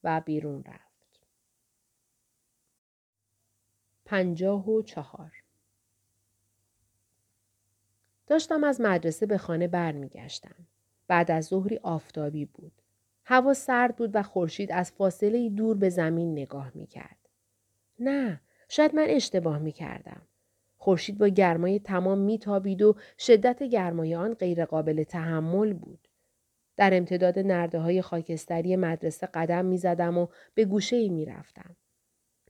و 0.04 0.21
بیرون 0.21 0.64
رفت. 0.64 0.93
پنجاه 4.14 4.68
و 4.71 4.83
چهار 4.83 5.33
داشتم 8.26 8.64
از 8.64 8.80
مدرسه 8.80 9.26
به 9.26 9.38
خانه 9.38 9.68
برمیگشتم. 9.68 10.66
بعد 11.09 11.30
از 11.30 11.44
ظهری 11.44 11.80
آفتابی 11.83 12.44
بود. 12.44 12.73
هوا 13.25 13.54
سرد 13.54 13.97
بود 13.97 14.11
و 14.14 14.23
خورشید 14.23 14.73
از 14.73 14.92
فاصله 14.92 15.49
دور 15.49 15.76
به 15.76 15.88
زمین 15.88 16.33
نگاه 16.33 16.71
می 16.75 16.87
کرد. 16.87 17.28
نه، 17.99 18.40
شاید 18.68 18.94
من 18.94 19.06
اشتباه 19.09 19.59
می 19.59 19.73
کردم. 19.73 20.23
خورشید 20.76 21.18
با 21.18 21.28
گرمای 21.28 21.78
تمام 21.78 22.18
میتابید 22.18 22.83
و 22.83 22.97
شدت 23.18 23.62
گرمای 23.62 24.14
آن 24.14 24.35
غیرقابل 24.35 25.04
تحمل 25.04 25.73
بود. 25.73 26.09
در 26.76 26.97
امتداد 26.97 27.38
نرده 27.38 27.78
های 27.78 28.02
خاکستری 28.02 28.76
مدرسه 28.76 29.26
قدم 29.26 29.64
می 29.64 29.78
زدم 29.78 30.18
و 30.18 30.26
به 30.54 30.64
گوشه 30.64 30.97
ای 30.97 31.09
می 31.09 31.25
رفتم. 31.25 31.76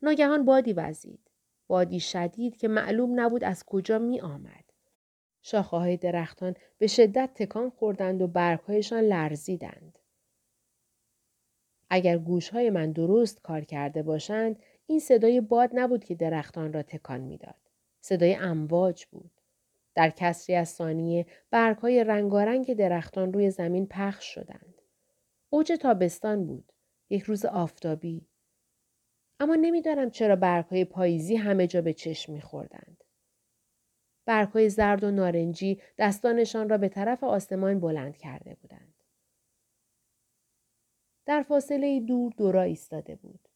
ناگهان 0.02 0.44
بادی 0.44 0.72
وزید. 0.72 1.30
بادی 1.66 2.00
شدید 2.00 2.56
که 2.56 2.68
معلوم 2.68 3.20
نبود 3.20 3.44
از 3.44 3.64
کجا 3.64 3.98
می 3.98 4.20
آمد. 4.20 4.64
شاخه 5.42 5.76
های 5.76 5.96
درختان 5.96 6.54
به 6.78 6.86
شدت 6.86 7.30
تکان 7.34 7.70
خوردند 7.70 8.22
و 8.22 8.26
برگهایشان 8.26 9.00
لرزیدند. 9.00 9.98
اگر 11.90 12.18
گوشهای 12.18 12.70
من 12.70 12.92
درست 12.92 13.42
کار 13.42 13.60
کرده 13.60 14.02
باشند، 14.02 14.62
این 14.86 15.00
صدای 15.00 15.40
باد 15.40 15.70
نبود 15.72 16.04
که 16.04 16.14
درختان 16.14 16.72
را 16.72 16.82
تکان 16.82 17.20
می‌داد. 17.20 17.70
صدای 18.00 18.34
امواج 18.34 19.06
بود. 19.06 19.30
در 19.94 20.10
کسری 20.10 20.56
از 20.56 20.68
ثانیه 20.68 21.26
برگهای 21.50 22.04
رنگارنگ 22.04 22.74
درختان 22.74 23.32
روی 23.32 23.50
زمین 23.50 23.86
پخش 23.86 24.34
شدند. 24.34 24.82
اوج 25.50 25.72
تابستان 25.72 26.46
بود. 26.46 26.72
یک 27.10 27.22
روز 27.22 27.44
آفتابی. 27.44 28.26
اما 29.40 29.54
نمی‌دانم 29.54 30.10
چرا 30.10 30.36
برگهای 30.36 30.84
پاییزی 30.84 31.36
همه 31.36 31.66
جا 31.66 31.82
به 31.82 31.92
چشم 31.92 32.32
میخوردند. 32.32 33.04
برگهای 34.26 34.68
زرد 34.68 35.04
و 35.04 35.10
نارنجی 35.10 35.80
دستانشان 35.98 36.68
را 36.68 36.78
به 36.78 36.88
طرف 36.88 37.24
آسمان 37.24 37.80
بلند 37.80 38.16
کرده 38.16 38.54
بودند. 38.54 38.94
در 41.26 41.42
فاصله 41.42 42.00
دور 42.00 42.32
دورا 42.36 42.62
ایستاده 42.62 43.16
بود. 43.16 43.48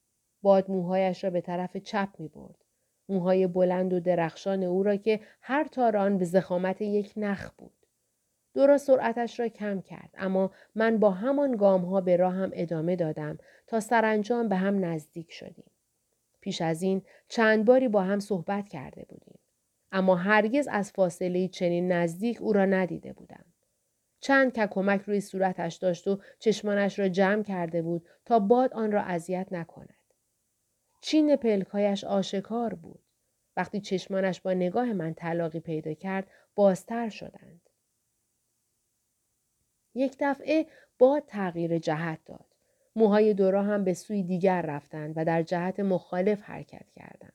باد 0.42 0.70
موهایش 0.70 1.24
را 1.24 1.30
به 1.30 1.40
طرف 1.40 1.76
چپ 1.76 2.08
می 2.18 2.28
برد. 2.28 2.64
موهای 3.08 3.46
بلند 3.46 3.92
و 3.92 4.00
درخشان 4.00 4.62
او 4.62 4.82
را 4.82 4.96
که 4.96 5.20
هر 5.40 5.64
تار 5.64 5.96
آن 5.96 6.18
به 6.18 6.24
زخامت 6.24 6.82
یک 6.82 7.12
نخ 7.16 7.50
بود. 7.58 7.77
دورا 8.58 8.78
سرعتش 8.78 9.40
را 9.40 9.48
کم 9.48 9.80
کرد 9.80 10.10
اما 10.14 10.50
من 10.74 10.98
با 10.98 11.10
همان 11.10 11.56
گام 11.56 11.84
ها 11.84 12.00
به 12.00 12.16
راهم 12.16 12.50
ادامه 12.52 12.96
دادم 12.96 13.38
تا 13.66 13.80
سرانجام 13.80 14.48
به 14.48 14.56
هم 14.56 14.84
نزدیک 14.84 15.32
شدیم. 15.32 15.70
پیش 16.40 16.62
از 16.62 16.82
این 16.82 17.02
چند 17.28 17.64
باری 17.64 17.88
با 17.88 18.02
هم 18.02 18.20
صحبت 18.20 18.68
کرده 18.68 19.04
بودیم. 19.08 19.38
اما 19.92 20.16
هرگز 20.16 20.68
از 20.70 20.92
فاصله 20.92 21.48
چنین 21.48 21.92
نزدیک 21.92 22.42
او 22.42 22.52
را 22.52 22.64
ندیده 22.64 23.12
بودم. 23.12 23.44
چند 24.20 24.52
کمک 24.52 25.00
روی 25.00 25.20
صورتش 25.20 25.76
داشت 25.76 26.08
و 26.08 26.20
چشمانش 26.38 26.98
را 26.98 27.08
جمع 27.08 27.42
کرده 27.42 27.82
بود 27.82 28.06
تا 28.24 28.38
باد 28.38 28.74
آن 28.74 28.92
را 28.92 29.02
اذیت 29.02 29.46
نکند. 29.50 30.14
چین 31.00 31.36
پلکایش 31.36 32.04
آشکار 32.04 32.74
بود. 32.74 33.02
وقتی 33.56 33.80
چشمانش 33.80 34.40
با 34.40 34.52
نگاه 34.52 34.92
من 34.92 35.14
طلاقی 35.14 35.60
پیدا 35.60 35.94
کرد 35.94 36.26
بازتر 36.54 37.08
شدند. 37.08 37.47
یک 39.98 40.16
دفعه 40.20 40.66
با 40.98 41.20
تغییر 41.26 41.78
جهت 41.78 42.18
داد. 42.24 42.46
موهای 42.96 43.34
دورا 43.34 43.62
هم 43.62 43.84
به 43.84 43.94
سوی 43.94 44.22
دیگر 44.22 44.62
رفتند 44.62 45.12
و 45.16 45.24
در 45.24 45.42
جهت 45.42 45.80
مخالف 45.80 46.42
حرکت 46.42 46.90
کردند. 46.90 47.32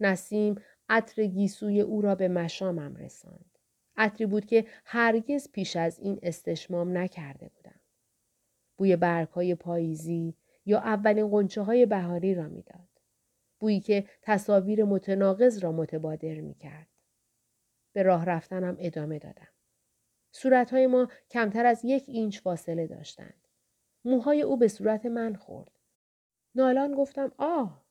نسیم 0.00 0.54
عطر 0.88 1.26
گیسوی 1.26 1.80
او 1.80 2.02
را 2.02 2.14
به 2.14 2.28
مشامم 2.28 2.96
رساند. 2.96 3.58
عطری 3.96 4.26
بود 4.26 4.46
که 4.46 4.66
هرگز 4.84 5.52
پیش 5.52 5.76
از 5.76 5.98
این 5.98 6.18
استشمام 6.22 6.98
نکرده 6.98 7.48
بودم. 7.48 7.80
بوی 8.76 8.96
برگهای 8.96 9.54
پاییزی، 9.54 10.34
یا 10.66 10.78
اولین 10.78 11.28
قنچه 11.28 11.62
های 11.62 11.86
بهاری 11.86 12.34
را 12.34 12.48
می‌داد. 12.48 12.88
بویی 13.60 13.80
که 13.80 14.04
تصاویر 14.22 14.84
متناقض 14.84 15.58
را 15.64 15.72
متبادر 15.72 16.40
می 16.40 16.54
کرد. 16.54 16.88
به 17.92 18.02
راه 18.02 18.24
رفتنم 18.24 18.76
ادامه 18.80 19.18
دادم. 19.18 19.48
صورتهای 20.32 20.86
ما 20.86 21.08
کمتر 21.30 21.66
از 21.66 21.80
یک 21.84 22.04
اینچ 22.08 22.40
فاصله 22.40 22.86
داشتند. 22.86 23.48
موهای 24.04 24.42
او 24.42 24.56
به 24.56 24.68
صورت 24.68 25.06
من 25.06 25.34
خورد. 25.34 25.72
نالان 26.54 26.94
گفتم 26.94 27.32
آه. 27.38 27.84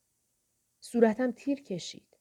صورتم 0.80 1.30
تیر 1.30 1.62
کشید. 1.62 2.16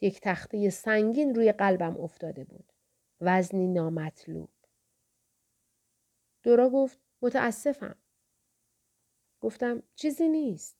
یک 0.00 0.20
تخته 0.20 0.70
سنگین 0.70 1.34
روی 1.34 1.52
قلبم 1.52 1.96
افتاده 2.00 2.44
بود. 2.44 2.72
وزنی 3.20 3.66
نامطلوب. 3.68 4.50
دورا 6.42 6.70
گفت 6.70 6.98
متاسفم. 7.22 7.96
گفتم 9.40 9.82
چیزی 9.94 10.28
نیست. 10.28 10.76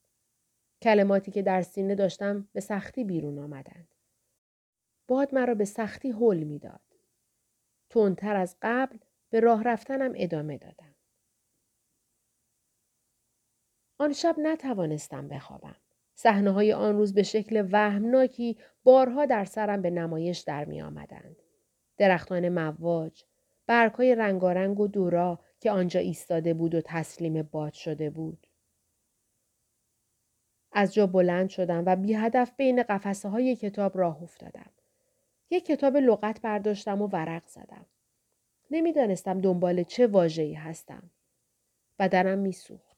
کلماتی 0.82 1.30
که 1.30 1.42
در 1.42 1.62
سینه 1.62 1.94
داشتم 1.94 2.48
به 2.52 2.60
سختی 2.60 3.04
بیرون 3.04 3.38
آمدند. 3.38 3.94
باد 5.08 5.34
مرا 5.34 5.54
به 5.54 5.64
سختی 5.64 6.10
حل 6.10 6.42
می‌داد. 6.42 6.95
تندتر 7.90 8.36
از 8.36 8.56
قبل 8.62 8.98
به 9.30 9.40
راه 9.40 9.62
رفتنم 9.62 10.12
ادامه 10.16 10.58
دادم. 10.58 10.94
آن 13.98 14.12
شب 14.12 14.36
نتوانستم 14.38 15.28
بخوابم. 15.28 15.76
صحنه 16.14 16.50
های 16.50 16.72
آن 16.72 16.96
روز 16.96 17.14
به 17.14 17.22
شکل 17.22 17.68
وهمناکی 17.72 18.58
بارها 18.84 19.26
در 19.26 19.44
سرم 19.44 19.82
به 19.82 19.90
نمایش 19.90 20.38
در 20.38 20.64
می 20.64 20.82
آمدند. 20.82 21.36
درختان 21.96 22.48
مواج، 22.48 23.24
برگهای 23.66 24.14
رنگارنگ 24.14 24.80
و 24.80 24.88
دورا 24.88 25.40
که 25.60 25.70
آنجا 25.70 26.00
ایستاده 26.00 26.54
بود 26.54 26.74
و 26.74 26.80
تسلیم 26.84 27.42
باد 27.42 27.72
شده 27.72 28.10
بود. 28.10 28.46
از 30.72 30.94
جا 30.94 31.06
بلند 31.06 31.48
شدم 31.48 31.82
و 31.86 31.96
بی 31.96 32.14
هدف 32.14 32.56
بین 32.56 32.82
قفسه 32.82 33.28
های 33.28 33.56
کتاب 33.56 33.98
راه 33.98 34.22
افتادم. 34.22 34.70
یک 35.50 35.66
کتاب 35.66 35.96
لغت 35.96 36.40
برداشتم 36.40 37.02
و 37.02 37.06
ورق 37.06 37.46
زدم. 37.46 37.86
نمی‌دانستم 38.70 39.40
دنبال 39.40 39.82
چه 39.82 40.06
واجهی 40.06 40.54
هستم. 40.54 41.10
بدنم 41.98 42.38
میسوخت. 42.38 42.96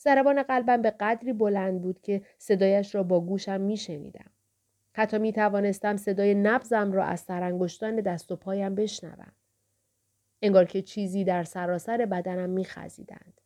ضربان 0.00 0.42
قلبم 0.42 0.82
به 0.82 0.90
قدری 0.90 1.32
بلند 1.32 1.82
بود 1.82 2.00
که 2.00 2.22
صدایش 2.38 2.94
را 2.94 3.02
با 3.02 3.20
گوشم 3.20 3.60
میشنیدم. 3.60 4.30
حتی 4.92 5.18
می 5.18 5.32
توانستم 5.32 5.96
صدای 5.96 6.34
نبزم 6.34 6.92
را 6.92 7.04
از 7.04 7.20
سرانگشتان 7.20 7.96
دست 7.96 8.32
و 8.32 8.36
پایم 8.36 8.74
بشنوم. 8.74 9.32
انگار 10.42 10.64
که 10.64 10.82
چیزی 10.82 11.24
در 11.24 11.44
سراسر 11.44 12.06
بدنم 12.06 12.50
می 12.50 12.64
خزیدند. 12.64 13.40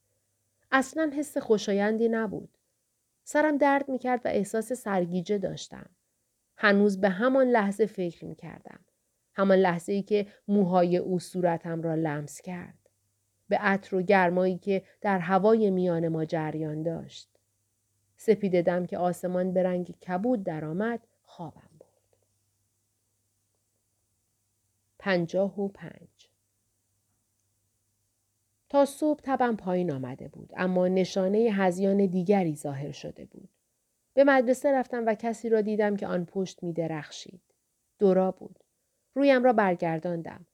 اصلا 0.73 1.13
حس 1.17 1.39
خوشایندی 1.39 2.09
نبود. 2.09 2.59
سرم 3.25 3.57
درد 3.57 3.89
می 3.89 3.99
کرد 3.99 4.27
و 4.27 4.29
احساس 4.29 4.73
سرگیجه 4.73 5.39
داشتم. 5.39 5.91
هنوز 6.61 7.01
به 7.01 7.09
همان 7.09 7.47
لحظه 7.47 7.87
فکر 7.87 8.25
می 8.25 8.35
کردم. 8.35 8.81
همان 9.35 9.59
لحظه 9.59 9.93
ای 9.93 10.03
که 10.03 10.27
موهای 10.49 10.97
او 10.97 11.19
صورتم 11.19 11.83
را 11.83 11.95
لمس 11.95 12.41
کرد. 12.41 12.79
به 13.49 13.57
عطر 13.59 13.97
و 13.97 14.03
گرمایی 14.03 14.59
که 14.59 14.83
در 15.01 15.19
هوای 15.19 15.71
میان 15.71 16.09
ما 16.09 16.25
جریان 16.25 16.83
داشت. 16.83 17.29
سپید 18.17 18.63
دم 18.63 18.87
که 18.87 18.99
آسمان 18.99 19.53
به 19.53 19.63
رنگ 19.63 19.91
کبود 19.91 20.45
درآمد 20.45 21.07
خوابم 21.25 21.71
برد. 21.81 22.17
پنجاه 24.99 25.61
و 25.61 25.69
پنج 25.69 26.31
تا 28.69 28.85
صبح 28.85 29.21
تبم 29.23 29.57
پایین 29.57 29.93
آمده 29.93 30.29
بود 30.29 30.53
اما 30.57 30.89
نشانه 30.89 31.39
هزیان 31.39 32.07
دیگری 32.07 32.57
ظاهر 32.57 32.93
شده 32.93 33.25
بود. 33.25 33.49
به 34.19 34.25
مدرسه 34.25 34.73
رفتم 34.73 35.07
و 35.07 35.15
کسی 35.15 35.49
را 35.49 35.61
دیدم 35.61 35.97
که 35.97 36.07
آن 36.07 36.25
پشت 36.25 36.63
می 36.63 36.73
درخشید. 36.73 37.41
دورا 37.99 38.31
بود. 38.31 38.65
رویم 39.15 39.45
را 39.45 39.53
برگرداندم. 39.53 40.47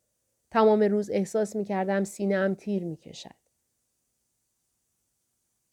تمام 0.51 0.83
روز 0.83 1.11
احساس 1.11 1.57
می 1.57 1.65
کردم 1.65 2.05
سینه 2.05 2.55
تیر 2.55 2.85
می 2.85 2.97
کشد. 2.97 3.35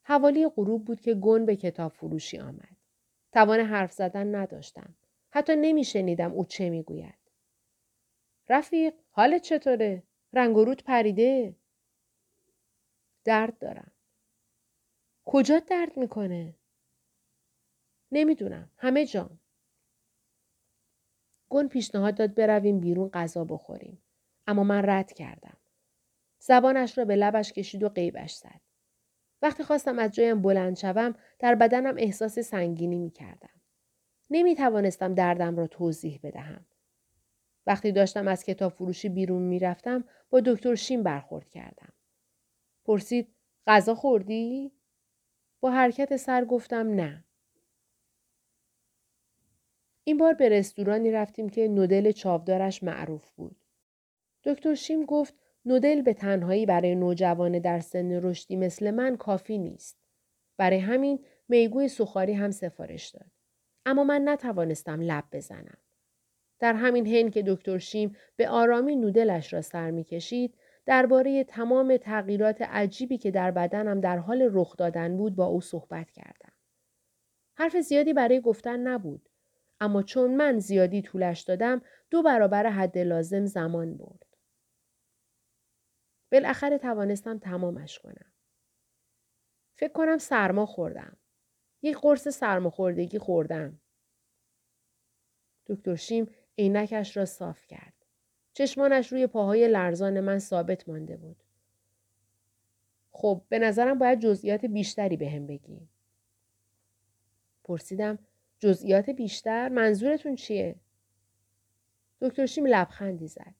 حوالی 0.03 0.47
غروب 0.47 0.85
بود 0.85 1.01
که 1.01 1.13
گن 1.13 1.45
به 1.45 1.55
کتاب 1.55 1.91
فروشی 1.91 2.37
آمد. 2.39 2.77
توان 3.31 3.59
حرف 3.59 3.91
زدن 3.91 4.35
نداشتم. 4.35 4.95
حتی 5.29 5.55
نمی 5.55 5.83
شنیدم 5.83 6.31
او 6.31 6.45
چه 6.45 6.69
می 6.69 6.83
گوید. 6.83 7.19
رفیق 8.49 8.93
حالت 9.09 9.41
چطوره؟ 9.41 10.03
رنگ 10.33 10.57
و 10.57 10.65
رود 10.65 10.83
پریده؟ 10.83 11.55
درد 13.23 13.57
دارم. 13.57 13.91
کجا 15.25 15.59
درد 15.59 15.97
می‌کنه؟ 15.97 16.55
نمی‌دونم. 18.11 18.69
همه 18.77 19.05
جام. 19.05 19.39
گن 21.49 21.67
پیشنهاد 21.67 22.15
داد 22.15 22.35
برویم 22.35 22.79
بیرون 22.79 23.09
غذا 23.09 23.43
بخوریم. 23.43 24.01
اما 24.47 24.63
من 24.63 24.81
رد 24.85 25.13
کردم. 25.13 25.57
زبانش 26.39 26.97
را 26.97 27.05
به 27.05 27.15
لبش 27.15 27.53
کشید 27.53 27.83
و 27.83 27.89
قیبش 27.89 28.33
زد. 28.33 28.61
وقتی 29.41 29.63
خواستم 29.63 29.99
از 29.99 30.11
جایم 30.11 30.41
بلند 30.41 30.77
شوم 30.77 31.15
در 31.39 31.55
بدنم 31.55 31.95
احساس 31.97 32.39
سنگینی 32.39 32.99
می 32.99 33.11
کردم. 33.11 33.61
نمی 34.29 34.55
توانستم 34.55 35.13
دردم 35.13 35.57
را 35.57 35.67
توضیح 35.67 36.19
بدهم. 36.23 36.65
وقتی 37.67 37.91
داشتم 37.91 38.27
از 38.27 38.43
کتاب 38.43 38.71
فروشی 38.71 39.09
بیرون 39.09 39.41
می 39.41 39.59
رفتم 39.59 40.03
با 40.29 40.39
دکتر 40.39 40.75
شیم 40.75 41.03
برخورد 41.03 41.49
کردم. 41.49 41.93
پرسید 42.85 43.35
غذا 43.67 43.95
خوردی؟ 43.95 44.71
با 45.59 45.71
حرکت 45.71 46.15
سر 46.17 46.45
گفتم 46.45 46.87
نه. 46.87 47.25
این 50.11 50.17
بار 50.17 50.33
به 50.33 50.49
رستورانی 50.49 51.11
رفتیم 51.11 51.49
که 51.49 51.67
نودل 51.67 52.11
چاودارش 52.11 52.83
معروف 52.83 53.31
بود. 53.31 53.55
دکتر 54.43 54.75
شیم 54.75 55.05
گفت 55.05 55.35
نودل 55.65 56.01
به 56.01 56.13
تنهایی 56.13 56.65
برای 56.65 56.95
نوجوان 56.95 57.59
در 57.59 57.79
سن 57.79 58.11
رشدی 58.11 58.55
مثل 58.55 58.91
من 58.91 59.17
کافی 59.17 59.57
نیست. 59.57 59.97
برای 60.57 60.79
همین 60.79 61.19
میگوی 61.49 61.87
سخاری 61.87 62.33
هم 62.33 62.51
سفارش 62.51 63.09
داد. 63.09 63.31
اما 63.85 64.03
من 64.03 64.29
نتوانستم 64.29 65.01
لب 65.01 65.23
بزنم. 65.31 65.77
در 66.59 66.73
همین 66.73 67.07
حین 67.07 67.29
که 67.29 67.43
دکتر 67.47 67.77
شیم 67.77 68.15
به 68.35 68.49
آرامی 68.49 68.95
نودلش 68.95 69.53
را 69.53 69.61
سر 69.61 69.91
می 69.91 70.03
کشید، 70.03 70.53
درباره 70.85 71.43
تمام 71.43 71.97
تغییرات 71.97 72.61
عجیبی 72.61 73.17
که 73.17 73.31
در 73.31 73.51
بدنم 73.51 74.01
در 74.01 74.17
حال 74.17 74.49
رخ 74.53 74.77
دادن 74.77 75.17
بود 75.17 75.35
با 75.35 75.45
او 75.45 75.61
صحبت 75.61 76.11
کردم. 76.11 76.53
حرف 77.55 77.77
زیادی 77.77 78.13
برای 78.13 78.41
گفتن 78.41 78.79
نبود. 78.79 79.30
اما 79.81 80.03
چون 80.03 80.35
من 80.35 80.59
زیادی 80.59 81.01
طولش 81.01 81.41
دادم 81.41 81.81
دو 82.09 82.23
برابر 82.23 82.69
حد 82.69 82.97
لازم 82.97 83.45
زمان 83.45 83.97
برد. 83.97 84.25
بالاخره 86.31 86.77
توانستم 86.77 87.39
تمامش 87.39 87.99
کنم. 87.99 88.31
فکر 89.75 89.91
کنم 89.93 90.17
سرما 90.17 90.65
خوردم. 90.65 91.17
یک 91.81 91.97
قرص 91.97 92.27
سرماخوردگی 92.27 93.19
خوردم. 93.19 93.79
دکتر 95.67 95.95
شیم 95.95 96.29
عینکش 96.57 97.17
را 97.17 97.25
صاف 97.25 97.67
کرد. 97.67 97.93
چشمانش 98.53 99.11
روی 99.11 99.27
پاهای 99.27 99.67
لرزان 99.67 100.19
من 100.19 100.39
ثابت 100.39 100.89
مانده 100.89 101.17
بود. 101.17 101.43
خب 103.11 103.41
به 103.49 103.59
نظرم 103.59 103.99
باید 103.99 104.19
جزئیات 104.19 104.65
بیشتری 104.65 105.17
به 105.17 105.29
هم 105.29 105.47
بگی. 105.47 105.87
پرسیدم 107.63 108.19
جزئیات 108.61 109.09
بیشتر 109.09 109.69
منظورتون 109.69 110.35
چیه؟ 110.35 110.75
دکتر 112.21 112.45
شیم 112.45 112.65
لبخندی 112.65 113.27
زد. 113.27 113.55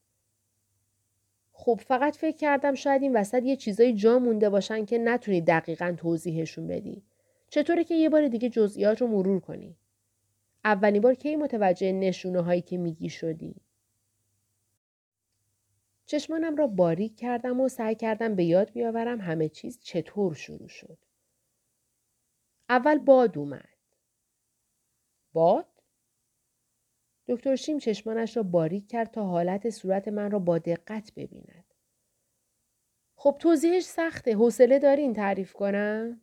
خب 1.52 1.80
فقط 1.86 2.16
فکر 2.16 2.36
کردم 2.36 2.74
شاید 2.74 3.02
این 3.02 3.16
وسط 3.16 3.42
یه 3.42 3.56
چیزای 3.56 3.94
جا 3.94 4.18
مونده 4.18 4.48
باشن 4.48 4.84
که 4.84 4.98
نتونی 4.98 5.40
دقیقا 5.40 5.94
توضیحشون 5.98 6.66
بدی. 6.66 7.02
چطوره 7.48 7.84
که 7.84 7.94
یه 7.94 8.08
بار 8.08 8.28
دیگه 8.28 8.48
جزئیات 8.48 9.00
رو 9.00 9.06
مرور 9.06 9.40
کنی؟ 9.40 9.76
اولین 10.64 11.02
بار 11.02 11.14
کی 11.14 11.36
متوجه 11.36 11.92
نشونه 11.92 12.40
هایی 12.40 12.62
که 12.62 12.78
میگی 12.78 13.08
شدی؟ 13.08 13.54
چشمانم 16.06 16.56
را 16.56 16.66
باریک 16.66 17.16
کردم 17.16 17.60
و 17.60 17.68
سعی 17.68 17.94
کردم 17.94 18.34
به 18.34 18.44
یاد 18.44 18.72
بیاورم 18.72 19.20
همه 19.20 19.48
چیز 19.48 19.78
چطور 19.82 20.34
شروع 20.34 20.68
شد. 20.68 20.98
اول 22.68 22.98
باد 22.98 23.38
اومد. 23.38 23.71
باد؟ 25.32 25.68
دکتر 27.28 27.56
شیم 27.56 27.78
چشمانش 27.78 28.36
را 28.36 28.42
باریک 28.42 28.88
کرد 28.88 29.10
تا 29.10 29.26
حالت 29.26 29.70
صورت 29.70 30.08
من 30.08 30.30
را 30.30 30.38
با 30.38 30.58
دقت 30.58 31.12
ببیند. 31.16 31.74
خب 33.16 33.36
توضیحش 33.40 33.84
سخته. 33.84 34.34
حوصله 34.34 34.78
دارین 34.78 35.12
تعریف 35.12 35.52
کنم؟ 35.52 36.20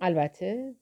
البته. 0.00 0.74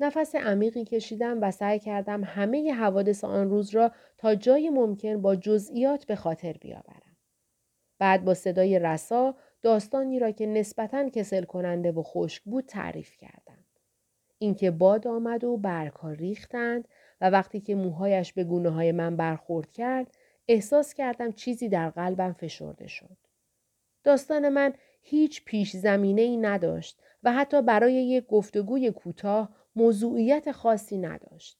نفس 0.00 0.34
عمیقی 0.34 0.84
کشیدم 0.84 1.42
و 1.42 1.50
سعی 1.50 1.78
کردم 1.78 2.24
همه 2.24 2.72
حوادث 2.72 3.24
آن 3.24 3.50
روز 3.50 3.70
را 3.70 3.92
تا 4.18 4.34
جای 4.34 4.70
ممکن 4.70 5.22
با 5.22 5.36
جزئیات 5.36 6.06
به 6.06 6.16
خاطر 6.16 6.52
بیاورم. 6.52 7.16
بعد 7.98 8.24
با 8.24 8.34
صدای 8.34 8.78
رسا 8.78 9.36
داستانی 9.62 10.18
را 10.18 10.30
که 10.30 10.46
نسبتاً 10.46 11.08
کسل 11.08 11.44
کننده 11.44 11.92
و 11.92 12.02
خشک 12.02 12.42
بود 12.42 12.66
تعریف 12.66 13.16
کردم. 13.16 13.57
اینکه 14.38 14.70
باد 14.70 15.06
آمد 15.06 15.44
و 15.44 15.56
برگها 15.56 16.12
ریختند 16.12 16.88
و 17.20 17.30
وقتی 17.30 17.60
که 17.60 17.74
موهایش 17.74 18.32
به 18.32 18.44
گونه 18.44 18.70
های 18.70 18.92
من 18.92 19.16
برخورد 19.16 19.72
کرد 19.72 20.14
احساس 20.48 20.94
کردم 20.94 21.32
چیزی 21.32 21.68
در 21.68 21.90
قلبم 21.90 22.32
فشرده 22.32 22.86
شد. 22.86 23.16
داستان 24.04 24.48
من 24.48 24.74
هیچ 25.02 25.44
پیش 25.44 25.76
زمینه 25.76 26.22
ای 26.22 26.36
نداشت 26.36 27.00
و 27.22 27.32
حتی 27.32 27.62
برای 27.62 27.94
یک 27.94 28.26
گفتگوی 28.26 28.90
کوتاه 28.90 29.48
موضوعیت 29.76 30.52
خاصی 30.52 30.98
نداشت. 30.98 31.58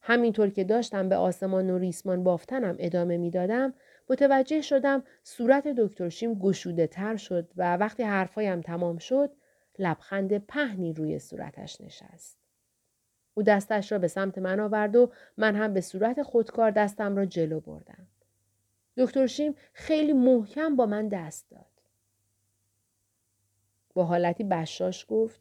همینطور 0.00 0.50
که 0.50 0.64
داشتم 0.64 1.08
به 1.08 1.16
آسمان 1.16 1.70
و 1.70 1.78
ریسمان 1.78 2.24
بافتنم 2.24 2.76
ادامه 2.78 3.16
می‌دادم 3.16 3.74
متوجه 4.10 4.60
شدم 4.60 5.02
صورت 5.22 5.68
دکتر 5.68 6.08
شیم 6.08 6.34
گشوده 6.34 6.86
تر 6.86 7.16
شد 7.16 7.50
و 7.56 7.76
وقتی 7.76 8.02
حرفایم 8.02 8.60
تمام 8.60 8.98
شد 8.98 9.30
لبخند 9.78 10.38
پهنی 10.38 10.92
روی 10.92 11.18
صورتش 11.18 11.80
نشست. 11.80 12.38
او 13.34 13.42
دستش 13.42 13.92
را 13.92 13.98
به 13.98 14.08
سمت 14.08 14.38
من 14.38 14.60
آورد 14.60 14.96
و 14.96 15.12
من 15.36 15.56
هم 15.56 15.74
به 15.74 15.80
صورت 15.80 16.22
خودکار 16.22 16.70
دستم 16.70 17.16
را 17.16 17.26
جلو 17.26 17.60
بردم. 17.60 18.06
دکتر 18.96 19.26
شیم 19.26 19.54
خیلی 19.72 20.12
محکم 20.12 20.76
با 20.76 20.86
من 20.86 21.08
دست 21.08 21.50
داد. 21.50 21.66
با 23.94 24.04
حالتی 24.04 24.44
بشاش 24.44 25.06
گفت 25.08 25.40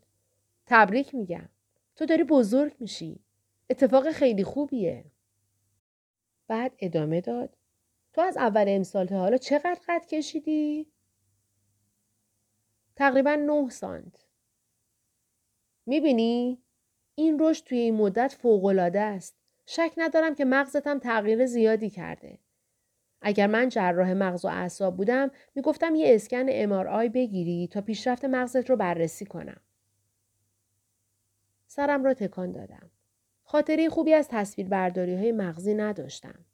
تبریک 0.65 1.15
میگم. 1.15 1.49
تو 1.95 2.05
داری 2.05 2.23
بزرگ 2.23 2.75
میشی. 2.79 3.19
اتفاق 3.69 4.11
خیلی 4.11 4.43
خوبیه. 4.43 5.05
بعد 6.47 6.75
ادامه 6.79 7.21
داد. 7.21 7.57
تو 8.13 8.21
از 8.21 8.37
اول 8.37 8.65
امسال 8.67 9.05
تا 9.05 9.19
حالا 9.19 9.37
چقدر 9.37 9.79
قد 9.87 10.05
کشیدی؟ 10.05 10.87
تقریبا 12.95 13.35
نه 13.35 13.69
سانت. 13.69 14.22
می‌بینی؟ 15.85 16.63
این 17.15 17.37
رشد 17.39 17.65
توی 17.65 17.77
این 17.77 17.95
مدت 17.95 18.35
فوقالعاده 18.41 18.99
است. 18.99 19.35
شک 19.65 19.93
ندارم 19.97 20.35
که 20.35 20.45
مغزتم 20.45 20.99
تغییر 20.99 21.45
زیادی 21.45 21.89
کرده. 21.89 22.39
اگر 23.21 23.47
من 23.47 23.69
جراح 23.69 24.13
مغز 24.13 24.45
و 24.45 24.47
اعصاب 24.47 24.97
بودم 24.97 25.31
می‌گفتم 25.55 25.95
یه 25.95 26.15
اسکن 26.15 26.47
MRI 26.47 27.09
بگیری 27.09 27.67
تا 27.67 27.81
پیشرفت 27.81 28.25
مغزت 28.25 28.69
رو 28.69 28.75
بررسی 28.75 29.25
کنم. 29.25 29.61
سرم 31.67 32.03
را 32.03 32.13
تکان 32.13 32.51
دادم. 32.51 32.91
خاطره 33.43 33.89
خوبی 33.89 34.13
از 34.13 34.27
تصویر 34.27 34.67
برداری 34.67 35.15
های 35.15 35.31
مغزی 35.31 35.73
نداشتم. 35.73 36.45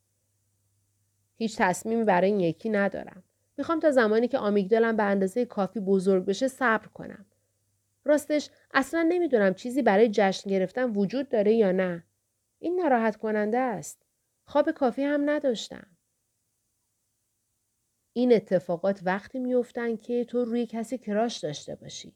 هیچ 1.36 1.58
تصمیمی 1.58 2.04
برای 2.04 2.32
این 2.32 2.40
یکی 2.40 2.70
ندارم. 2.70 3.24
می‌خوام 3.58 3.80
تا 3.80 3.92
زمانی 3.92 4.28
که 4.28 4.38
آمیگدالم 4.38 4.96
به 4.96 5.04
اندازه 5.04 5.46
کافی 5.46 5.80
بزرگ 5.80 6.26
بشه 6.26 6.48
صبر 6.48 6.88
کنم. 6.88 7.26
راستش 8.06 8.50
اصلا 8.74 9.06
نمی‌دونم 9.10 9.54
چیزی 9.54 9.82
برای 9.82 10.10
جشن 10.14 10.50
گرفتن 10.50 10.84
وجود 10.84 11.30
داره 11.30 11.54
یا 11.54 11.72
نه. 11.72 12.04
این 12.60 12.80
ناراحت 12.80 13.16
کننده 13.16 13.58
است. 13.58 14.06
خواب 14.44 14.72
کافی 14.72 15.04
هم 15.04 15.30
نداشتم. 15.30 15.88
این 18.14 18.34
اتفاقات 18.34 19.00
وقتی 19.04 19.40
میفتن 19.40 19.96
که 19.96 20.26
تو 20.26 20.46
روی 20.46 20.66
کسی 20.66 20.98
کراش 20.98 21.38
داشته 21.38 21.76
باشی. 21.76 22.16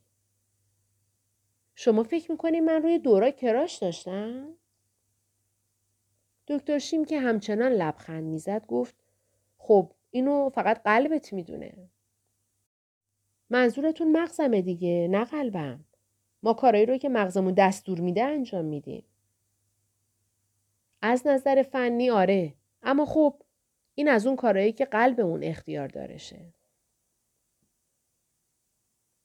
شما 1.76 2.04
فکر 2.04 2.32
می‌کنی 2.32 2.60
من 2.60 2.82
روی 2.84 3.00
دورا 3.00 3.32
کراش 3.32 3.78
داشتم؟ 3.78 4.54
دکتر 6.48 6.80
شیم 6.80 7.06
که 7.06 7.20
همچنان 7.20 7.72
لبخند 7.72 8.24
می‌زد 8.24 8.66
گفت 8.66 8.96
خب 9.58 9.92
اینو 10.12 10.50
فقط 10.50 10.82
قلبت 10.84 11.34
می‌دونه. 11.34 11.90
منظورتون 13.54 14.12
مغزمه 14.12 14.62
دیگه 14.62 15.08
نه 15.12 15.26
قلبم. 15.26 15.86
ما 16.44 16.54
کارایی 16.54 16.86
رو 16.86 16.98
که 16.98 17.10
مغزمون 17.10 17.54
دستور 17.54 18.00
میده 18.00 18.24
انجام 18.24 18.66
میدیم. 18.66 19.04
از 21.02 21.28
نظر 21.28 21.64
فنی 21.64 22.10
آره 22.10 22.54
اما 22.84 23.06
خب 23.06 23.42
این 23.96 24.08
از 24.10 24.28
اون 24.28 24.36
کارایی 24.36 24.72
که 24.72 24.86
قلبمون 24.86 25.44
اختیار 25.44 25.88
دارشه. 25.88 26.54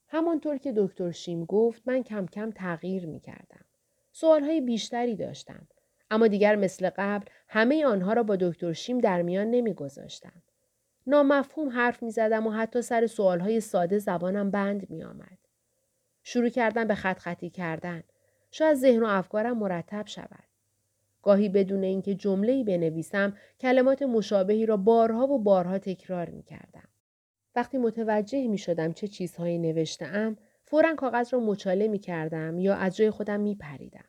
همانطور 0.08 0.58
که 0.58 0.72
دکتر 0.76 1.10
شیم 1.10 1.44
گفت 1.44 1.82
من 1.86 2.02
کم 2.02 2.26
کم 2.26 2.50
تغییر 2.50 3.06
می 3.06 3.20
کردم. 3.20 3.64
سوالهای 4.12 4.60
بیشتری 4.60 5.16
داشتم. 5.16 5.68
اما 6.10 6.26
دیگر 6.26 6.56
مثل 6.56 6.90
قبل 6.96 7.26
همه 7.48 7.86
آنها 7.86 8.12
را 8.12 8.22
با 8.22 8.36
دکتر 8.36 8.72
شیم 8.72 8.98
در 8.98 9.22
میان 9.22 9.46
نمی 9.46 9.74
گذاشتم. 9.74 10.42
نامفهوم 11.08 11.68
حرف 11.68 12.02
می 12.02 12.10
زدم 12.10 12.46
و 12.46 12.50
حتی 12.50 12.82
سر 12.82 13.06
سوالهای 13.06 13.60
ساده 13.60 13.98
زبانم 13.98 14.50
بند 14.50 14.90
می 14.90 15.02
آمد. 15.02 15.38
شروع 16.22 16.48
کردم 16.48 16.84
به 16.84 16.94
خط 16.94 17.18
خطی 17.18 17.50
کردن. 17.50 18.02
شاید 18.50 18.74
ذهن 18.74 19.02
و 19.02 19.06
افکارم 19.06 19.58
مرتب 19.58 20.06
شود. 20.06 20.44
گاهی 21.22 21.48
بدون 21.48 21.82
اینکه 21.84 22.14
جمله‌ای 22.14 22.64
بنویسم 22.64 23.36
کلمات 23.60 24.02
مشابهی 24.02 24.66
را 24.66 24.76
بارها 24.76 25.26
و 25.26 25.38
بارها 25.38 25.78
تکرار 25.78 26.30
می 26.30 26.42
کردم. 26.42 26.88
وقتی 27.56 27.78
متوجه 27.78 28.48
می 28.48 28.58
شدم 28.58 28.92
چه 28.92 29.08
چیزهایی 29.08 29.58
نوشتم 29.58 30.36
فورا 30.64 30.94
کاغذ 30.94 31.34
را 31.34 31.40
مچاله 31.40 31.88
می 31.88 31.98
کردم 31.98 32.58
یا 32.58 32.74
از 32.74 32.96
جای 32.96 33.10
خودم 33.10 33.40
می 33.40 33.54
پریدم. 33.54 34.08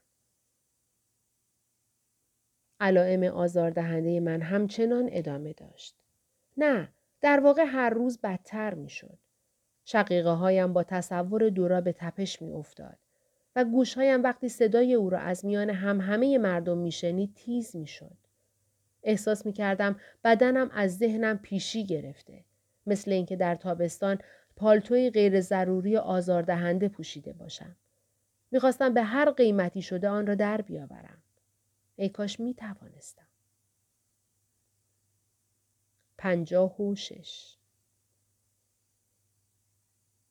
علائم 2.80 3.24
آزاردهنده 3.24 4.20
من 4.20 4.42
همچنان 4.42 5.10
ادامه 5.12 5.54
داشت. 5.54 6.09
نه، 6.64 6.90
در 7.22 7.40
واقع 7.40 7.64
هر 7.64 7.90
روز 7.90 8.20
بدتر 8.24 8.74
می 8.74 8.90
شد. 8.90 9.18
شقیقه 9.86 10.30
هایم 10.30 10.74
با 10.74 10.84
تصور 10.84 11.50
دورا 11.50 11.82
به 11.82 11.94
تپش 11.94 12.42
می 12.42 12.52
افتاد 12.52 12.98
و 13.56 13.66
گوشهایم 13.66 14.24
وقتی 14.24 14.50
صدای 14.50 14.94
او 14.94 15.10
را 15.10 15.20
از 15.20 15.46
میان 15.46 15.70
هم 15.70 16.02
همه 16.02 16.38
مردم 16.38 16.78
می 16.78 16.92
شنید 16.92 17.34
تیز 17.36 17.76
می 17.76 17.88
شد. 17.88 18.18
احساس 19.04 19.46
می 19.46 19.54
کردم 19.54 20.00
بدنم 20.24 20.70
از 20.74 20.98
ذهنم 20.98 21.38
پیشی 21.38 21.86
گرفته. 21.86 22.44
مثل 22.86 23.12
اینکه 23.12 23.36
در 23.36 23.56
تابستان 23.56 24.20
پالتوی 24.56 25.10
غیر 25.10 25.42
ضروری 25.42 25.98
آزاردهنده 25.98 26.88
پوشیده 26.90 27.34
باشم. 27.34 27.76
می‌خواستم 28.52 28.94
به 28.94 29.04
هر 29.04 29.32
قیمتی 29.32 29.82
شده 29.82 30.10
آن 30.10 30.28
را 30.28 30.36
در 30.36 30.62
بیاورم. 30.62 31.24
ای 31.96 32.10
کاش 32.10 32.40
می 32.40 32.54
توانستم. 32.54 33.29
پنجاه 36.20 36.82
و 36.82 36.96
شش 36.96 37.56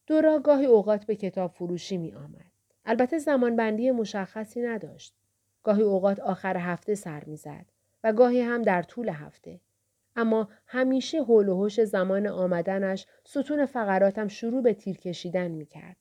دورا 0.06 0.38
گاهی 0.38 0.66
اوقات 0.66 1.04
به 1.04 1.16
کتاب 1.16 1.50
فروشی 1.50 1.96
می 1.96 2.12
آمد. 2.12 2.50
البته 2.84 3.18
زمانبندی 3.18 3.90
مشخصی 3.90 4.60
نداشت. 4.60 5.14
گاهی 5.62 5.82
اوقات 5.82 6.20
آخر 6.20 6.56
هفته 6.56 6.94
سر 6.94 7.24
می‌زد 7.24 7.66
و 8.04 8.12
گاهی 8.12 8.40
هم 8.40 8.62
در 8.62 8.82
طول 8.82 9.08
هفته. 9.08 9.60
اما 10.16 10.48
همیشه 10.66 11.22
حول 11.22 11.48
و 11.48 11.68
زمان 11.68 12.26
آمدنش 12.26 13.06
ستون 13.24 13.66
فقراتم 13.66 14.28
شروع 14.28 14.62
به 14.62 14.74
تیر 14.74 14.96
کشیدن 14.96 15.48
می 15.50 15.66
کرد. 15.66 15.96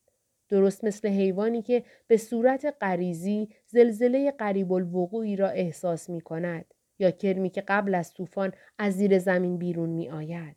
درست 0.49 0.83
مثل 0.83 1.07
حیوانی 1.07 1.61
که 1.61 1.83
به 2.07 2.17
صورت 2.17 2.75
غریزی 2.81 3.49
زلزله 3.67 4.31
قریب 4.31 4.71
الوقوعی 4.71 5.35
را 5.35 5.49
احساس 5.49 6.09
می 6.09 6.21
کند 6.21 6.73
یا 6.99 7.11
کرمی 7.11 7.49
که 7.49 7.61
قبل 7.61 7.95
از 7.95 8.13
طوفان 8.13 8.51
از 8.77 8.93
زیر 8.93 9.19
زمین 9.19 9.57
بیرون 9.57 9.89
می 9.89 10.09
آید. 10.09 10.55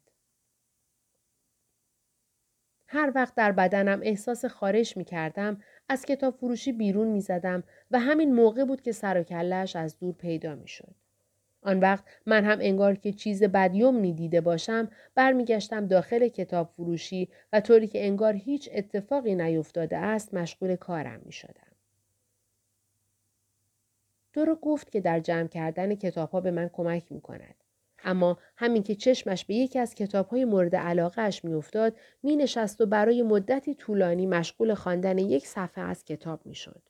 هر 2.93 3.13
وقت 3.15 3.35
در 3.35 3.53
بدنم 3.53 4.01
احساس 4.03 4.45
خارش 4.45 4.97
می 4.97 5.05
کردم 5.05 5.63
از 5.89 6.05
کتاب 6.05 6.35
فروشی 6.35 6.73
بیرون 6.73 7.09
می 7.09 7.21
زدم 7.21 7.63
و 7.91 7.99
همین 7.99 8.35
موقع 8.35 8.65
بود 8.65 8.81
که 8.81 8.93
سر 8.93 9.21
و 9.21 9.23
کلش 9.23 9.77
از 9.77 9.99
دور 9.99 10.15
پیدا 10.15 10.55
می 10.55 10.69
شد. 10.69 10.95
آن 11.63 11.81
وقت 11.81 12.05
من 12.27 12.45
هم 12.45 12.59
انگار 12.61 12.95
که 12.95 13.13
چیز 13.13 13.43
بدیوم 13.43 14.11
دیده 14.11 14.41
باشم 14.41 14.89
برمیگشتم 15.15 15.87
داخل 15.87 16.29
کتاب 16.29 16.73
فروشی 16.77 17.29
و 17.53 17.61
طوری 17.61 17.87
که 17.87 18.07
انگار 18.07 18.33
هیچ 18.33 18.71
اتفاقی 18.73 19.35
نیفتاده 19.35 19.97
است 19.97 20.35
مشغول 20.35 20.77
کارم 20.77 21.21
می 21.25 21.33
شدم. 21.33 21.70
دورو 24.33 24.55
گفت 24.55 24.91
که 24.91 25.01
در 25.01 25.21
جمع 25.21 25.49
کردن 25.49 25.95
کتاب 25.95 26.31
ها 26.31 26.41
به 26.41 26.51
من 26.51 26.71
کمک 26.73 27.13
می 27.13 27.21
کند. 27.21 27.55
اما 28.05 28.39
همین 28.57 28.83
که 28.83 28.95
چشمش 28.95 29.45
به 29.45 29.55
یکی 29.55 29.79
از 29.79 29.95
کتاب 29.95 30.29
های 30.29 30.45
مورد 30.45 30.77
علاقهش 30.77 31.45
می 31.45 31.53
افتاد 31.53 31.97
می 32.23 32.37
نشست 32.37 32.81
و 32.81 32.87
برای 32.87 33.23
مدتی 33.23 33.75
طولانی 33.75 34.27
مشغول 34.27 34.75
خواندن 34.75 35.19
یک 35.19 35.47
صفحه 35.47 35.85
از 35.85 36.05
کتاب 36.05 36.47
می 36.47 36.55
شد. 36.55 36.83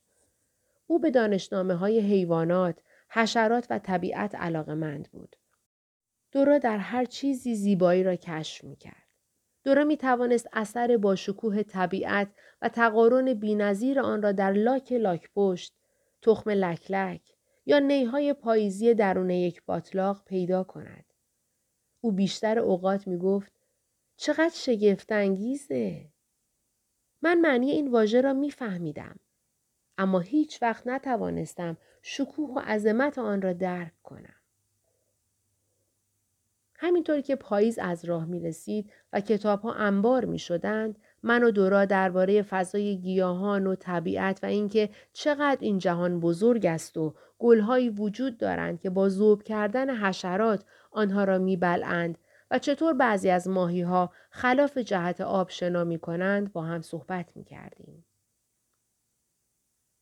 او 0.87 0.98
به 0.98 1.11
دانشنامه 1.11 1.74
های 1.74 2.00
حیوانات، 2.00 2.83
حشرات 3.09 3.66
و 3.70 3.79
طبیعت 3.79 4.35
مند 4.35 5.09
بود. 5.12 5.37
دورا 6.33 6.59
در 6.59 6.79
هر 6.79 7.05
چیزی 7.05 7.55
زیبایی 7.55 8.03
را 8.03 8.16
کشف 8.16 8.64
می 8.64 8.76
کرد. 8.76 9.07
دورا 9.64 9.85
می 9.85 9.96
توانست 9.96 10.48
اثر 10.53 10.96
با 10.96 11.16
شکوه 11.16 11.62
طبیعت 11.62 12.29
و 12.62 12.68
تقارن 12.68 13.35
بینظیر 13.35 14.00
آن 14.00 14.22
را 14.22 14.33
در 14.33 14.53
لاک 14.53 14.92
لاک 14.92 15.31
پشت، 15.35 15.74
تخم 16.22 16.50
لکلک 16.50 17.20
یا 17.66 17.78
نیهای 17.78 18.33
پاییزی 18.33 18.94
درون 18.94 19.30
یک 19.30 19.62
باطلاق 19.64 20.24
پیدا 20.24 20.64
کند. 20.64 21.04
او 22.00 22.12
بیشتر 22.12 22.59
اوقات 22.59 23.06
می 23.06 23.18
گفت 23.18 23.52
چقدر 24.16 24.54
شگفت 24.54 25.12
انگیزه. 25.12 26.09
من 27.22 27.40
معنی 27.40 27.70
این 27.70 27.90
واژه 27.90 28.20
را 28.20 28.33
می 28.33 28.50
فهمیدم. 28.50 29.16
اما 29.98 30.20
هیچ 30.20 30.62
وقت 30.62 30.87
نتوانستم 30.87 31.76
شکوه 32.02 32.50
و 32.50 32.59
عظمت 32.59 33.18
آن 33.18 33.42
را 33.42 33.52
درک 33.52 34.02
کنم. 34.02 34.35
همینطور 36.74 37.20
که 37.20 37.37
پاییز 37.37 37.78
از 37.78 38.04
راه 38.04 38.24
می 38.24 38.40
رسید 38.40 38.92
و 39.12 39.20
کتاب 39.20 39.61
ها 39.61 39.72
انبار 39.72 40.24
می 40.24 40.38
شدند، 40.38 40.98
من 41.22 41.44
و 41.44 41.50
دورا 41.50 41.85
درباره 41.85 42.42
فضای 42.42 42.96
گیاهان 42.96 43.66
و 43.66 43.74
طبیعت 43.74 44.40
و 44.42 44.46
اینکه 44.46 44.90
چقدر 45.12 45.59
این 45.61 45.78
جهان 45.78 46.20
بزرگ 46.20 46.66
است 46.66 46.96
و 46.96 47.14
گلهایی 47.38 47.90
وجود 47.90 48.38
دارند 48.38 48.80
که 48.80 48.90
با 48.90 49.09
ذوب 49.09 49.42
کردن 49.42 49.96
حشرات 49.96 50.64
آنها 50.90 51.24
را 51.24 51.38
میبلند 51.38 52.18
و 52.50 52.59
چطور 52.59 52.94
بعضی 52.94 53.30
از 53.30 53.48
ماهی 53.48 53.83
ها 53.83 54.12
خلاف 54.30 54.78
جهت 54.78 55.20
آب 55.20 55.50
شنا 55.50 55.85
می 55.85 55.98
کنند 55.98 56.52
با 56.52 56.62
هم 56.62 56.80
صحبت 56.80 57.37
می 57.37 57.44
کردیم. 57.44 58.04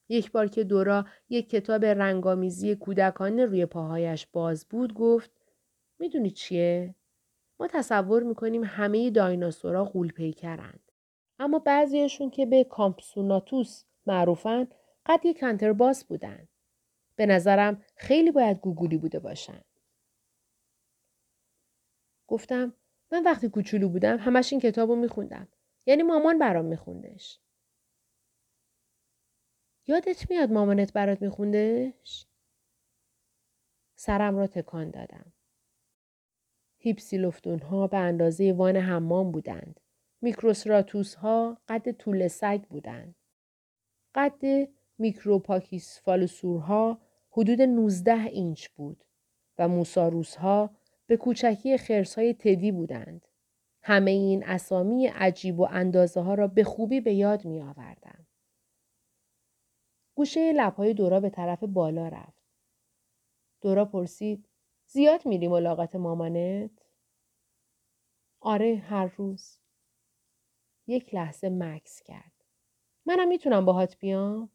یک 0.09 0.33
بار 0.33 0.46
که 0.46 0.64
دورا 0.64 1.07
یک 1.28 1.50
کتاب 1.50 1.85
رنگامیزی 1.85 2.76
کودکانه 2.76 3.44
روی 3.46 3.66
پاهایش 3.66 4.26
باز 4.26 4.66
بود 4.68 4.94
گفت 4.94 5.31
می‌دونی 5.98 6.31
چیه؟ 6.31 6.94
ما 7.61 7.66
تصور 7.66 8.22
می‌کنیم 8.22 8.64
همه 8.64 9.11
دایناسورا 9.11 9.85
غول 9.85 10.12
پیکرند. 10.12 10.88
اما 11.38 11.59
بعضیشون 11.59 12.31
که 12.31 12.46
به 12.46 12.64
کامپسوناتوس 12.64 13.85
معروفن 14.07 14.68
قد 15.07 15.27
یک 15.27 15.40
کنترباس 15.40 16.05
بودن. 16.05 16.48
به 17.16 17.27
نظرم 17.27 17.83
خیلی 17.96 18.31
باید 18.31 18.61
گوگولی 18.61 18.96
بوده 18.98 19.18
باشن. 19.18 19.64
گفتم 22.27 22.74
من 23.12 23.22
وقتی 23.24 23.48
کوچولو 23.48 23.88
بودم 23.88 24.16
همش 24.16 24.53
این 24.53 24.61
کتاب 24.61 24.90
رو 24.90 24.96
میخوندم. 24.96 25.48
یعنی 25.87 26.03
مامان 26.03 26.38
برام 26.38 26.64
میخوندش. 26.64 27.40
یادت 29.87 30.31
میاد 30.31 30.51
مامانت 30.51 30.92
برات 30.92 31.22
میخوندش؟ 31.22 32.27
سرم 33.94 34.37
را 34.37 34.46
تکان 34.46 34.90
دادم. 34.90 35.33
هیپسیلوفتون 36.79 37.59
ها 37.59 37.87
به 37.87 37.96
اندازه 37.96 38.53
وان 38.53 38.77
حمام 38.77 39.33
بودند. 39.33 39.81
میکروسراتوس 40.20 41.14
ها 41.14 41.59
قد 41.68 41.92
طول 41.92 42.28
سگ 42.28 42.62
بودند. 42.70 43.14
قد 44.14 44.68
میکروپاکیس 44.98 46.00
ها 46.44 47.00
حدود 47.31 47.62
19 47.62 48.24
اینچ 48.24 48.68
بود 48.68 49.04
و 49.59 49.68
موساروس 49.68 50.37
ها 50.37 50.70
به 51.07 51.16
کوچکی 51.16 51.78
خرس 51.78 52.14
های 52.14 52.35
تدی 52.35 52.72
بودند. 52.72 53.28
همه 53.83 54.11
این 54.11 54.44
اسامی 54.44 55.07
عجیب 55.07 55.61
و 55.61 55.68
اندازه 55.70 56.20
ها 56.20 56.35
را 56.35 56.46
به 56.46 56.64
خوبی 56.64 57.00
به 57.00 57.14
یاد 57.14 57.44
می 57.44 57.62
آوردم. 57.62 58.26
گوشه 60.14 60.52
لبهای 60.52 60.94
دورا 60.94 61.20
به 61.20 61.31
طرف 61.31 61.64
بالا 61.64 62.09
رفت. 62.09 62.44
دورا 63.61 63.85
پرسید 63.85 64.48
زیاد 64.87 65.26
میری 65.26 65.48
ملاقات 65.48 65.96
مامانت؟ 65.96 66.70
آره 68.40 68.76
هر 68.76 69.07
روز. 69.16 69.58
یک 70.88 71.14
لحظه 71.14 71.48
مکس 71.48 72.03
کرد. 72.03 72.33
منم 73.07 73.29
می‌تونم 73.29 73.64
باهات 73.64 73.98
بیام؟ 73.98 74.51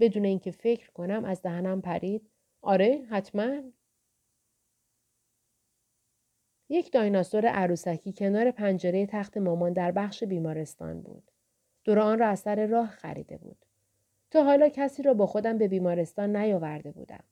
بدون 0.00 0.24
اینکه 0.24 0.50
فکر 0.50 0.90
کنم 0.90 1.24
از 1.24 1.42
دهنم 1.42 1.80
پرید. 1.80 2.30
آره 2.62 3.06
حتما. 3.10 3.62
یک 6.68 6.92
دایناسور 6.92 7.46
عروسکی 7.46 8.12
کنار 8.12 8.50
پنجره 8.50 9.06
تخت 9.06 9.36
مامان 9.36 9.72
در 9.72 9.92
بخش 9.92 10.24
بیمارستان 10.24 11.00
بود. 11.00 11.30
دورا 11.84 12.04
آن 12.04 12.18
را 12.18 12.26
از 12.26 12.40
سر 12.40 12.66
راه 12.66 12.86
خریده 12.88 13.36
بود. 13.36 13.66
تا 14.30 14.44
حالا 14.44 14.68
کسی 14.68 15.02
را 15.02 15.14
با 15.14 15.26
خودم 15.26 15.58
به 15.58 15.68
بیمارستان 15.68 16.36
نیاورده 16.36 16.90
بودم. 16.90 17.24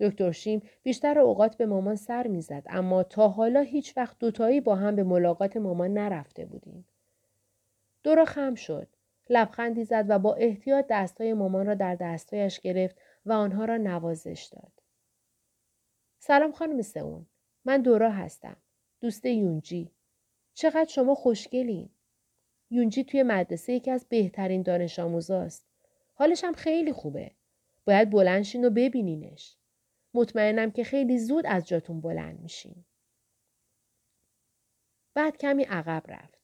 دکتر 0.00 0.32
شیم 0.32 0.62
بیشتر 0.82 1.18
اوقات 1.18 1.56
به 1.56 1.66
مامان 1.66 1.96
سر 1.96 2.26
می‌زد 2.26 2.62
اما 2.68 3.02
تا 3.02 3.28
حالا 3.28 3.60
هیچ 3.60 3.96
وقت 3.96 4.18
دوتایی 4.18 4.60
با 4.60 4.76
هم 4.76 4.96
به 4.96 5.02
ملاقات 5.02 5.56
مامان 5.56 5.92
نرفته 5.94 6.44
بودیم. 6.44 6.84
دورا 8.08 8.24
خم 8.24 8.54
شد. 8.54 8.88
لبخندی 9.30 9.84
زد 9.84 10.04
و 10.08 10.18
با 10.18 10.34
احتیاط 10.34 10.86
دستای 10.90 11.32
مامان 11.32 11.66
را 11.66 11.74
در 11.74 11.94
دستایش 11.94 12.60
گرفت 12.60 12.96
و 13.26 13.32
آنها 13.32 13.64
را 13.64 13.76
نوازش 13.76 14.48
داد. 14.52 14.72
سلام 16.18 16.52
خانم 16.52 16.82
سئون. 16.82 17.26
من 17.64 17.82
دورا 17.82 18.10
هستم. 18.10 18.56
دوست 19.00 19.26
یونجی. 19.26 19.90
چقدر 20.54 20.88
شما 20.88 21.14
خوشگلین. 21.14 21.90
یونجی 22.70 23.04
توی 23.04 23.22
مدرسه 23.22 23.72
یکی 23.72 23.90
از 23.90 24.06
بهترین 24.08 24.62
دانش 24.62 24.98
آموزاست. 24.98 25.66
حالش 26.14 26.44
هم 26.44 26.52
خیلی 26.52 26.92
خوبه. 26.92 27.30
باید 27.84 28.10
بلنشین 28.10 28.64
و 28.64 28.70
ببینینش. 28.70 29.56
مطمئنم 30.14 30.70
که 30.70 30.84
خیلی 30.84 31.18
زود 31.18 31.46
از 31.46 31.68
جاتون 31.68 32.00
بلند 32.00 32.40
میشین. 32.40 32.84
بعد 35.14 35.36
کمی 35.36 35.64
عقب 35.64 36.02
رفت. 36.08 36.37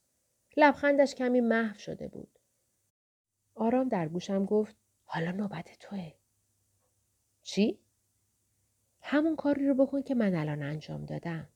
لبخندش 0.57 1.15
کمی 1.15 1.41
محو 1.41 1.79
شده 1.79 2.09
بود. 2.09 2.39
آرام 3.55 3.89
در 3.89 4.09
گوشم 4.09 4.45
گفت 4.45 4.77
حالا 5.05 5.31
نوبت 5.31 5.77
توه. 5.81 6.13
چی؟ 7.43 7.79
همون 9.03 9.37
کاری 9.37 9.69
رو 9.69 9.75
بکن 9.75 10.03
که 10.03 10.15
من 10.15 10.35
الان 10.35 10.63
انجام 10.63 11.05
دادم. 11.05 11.49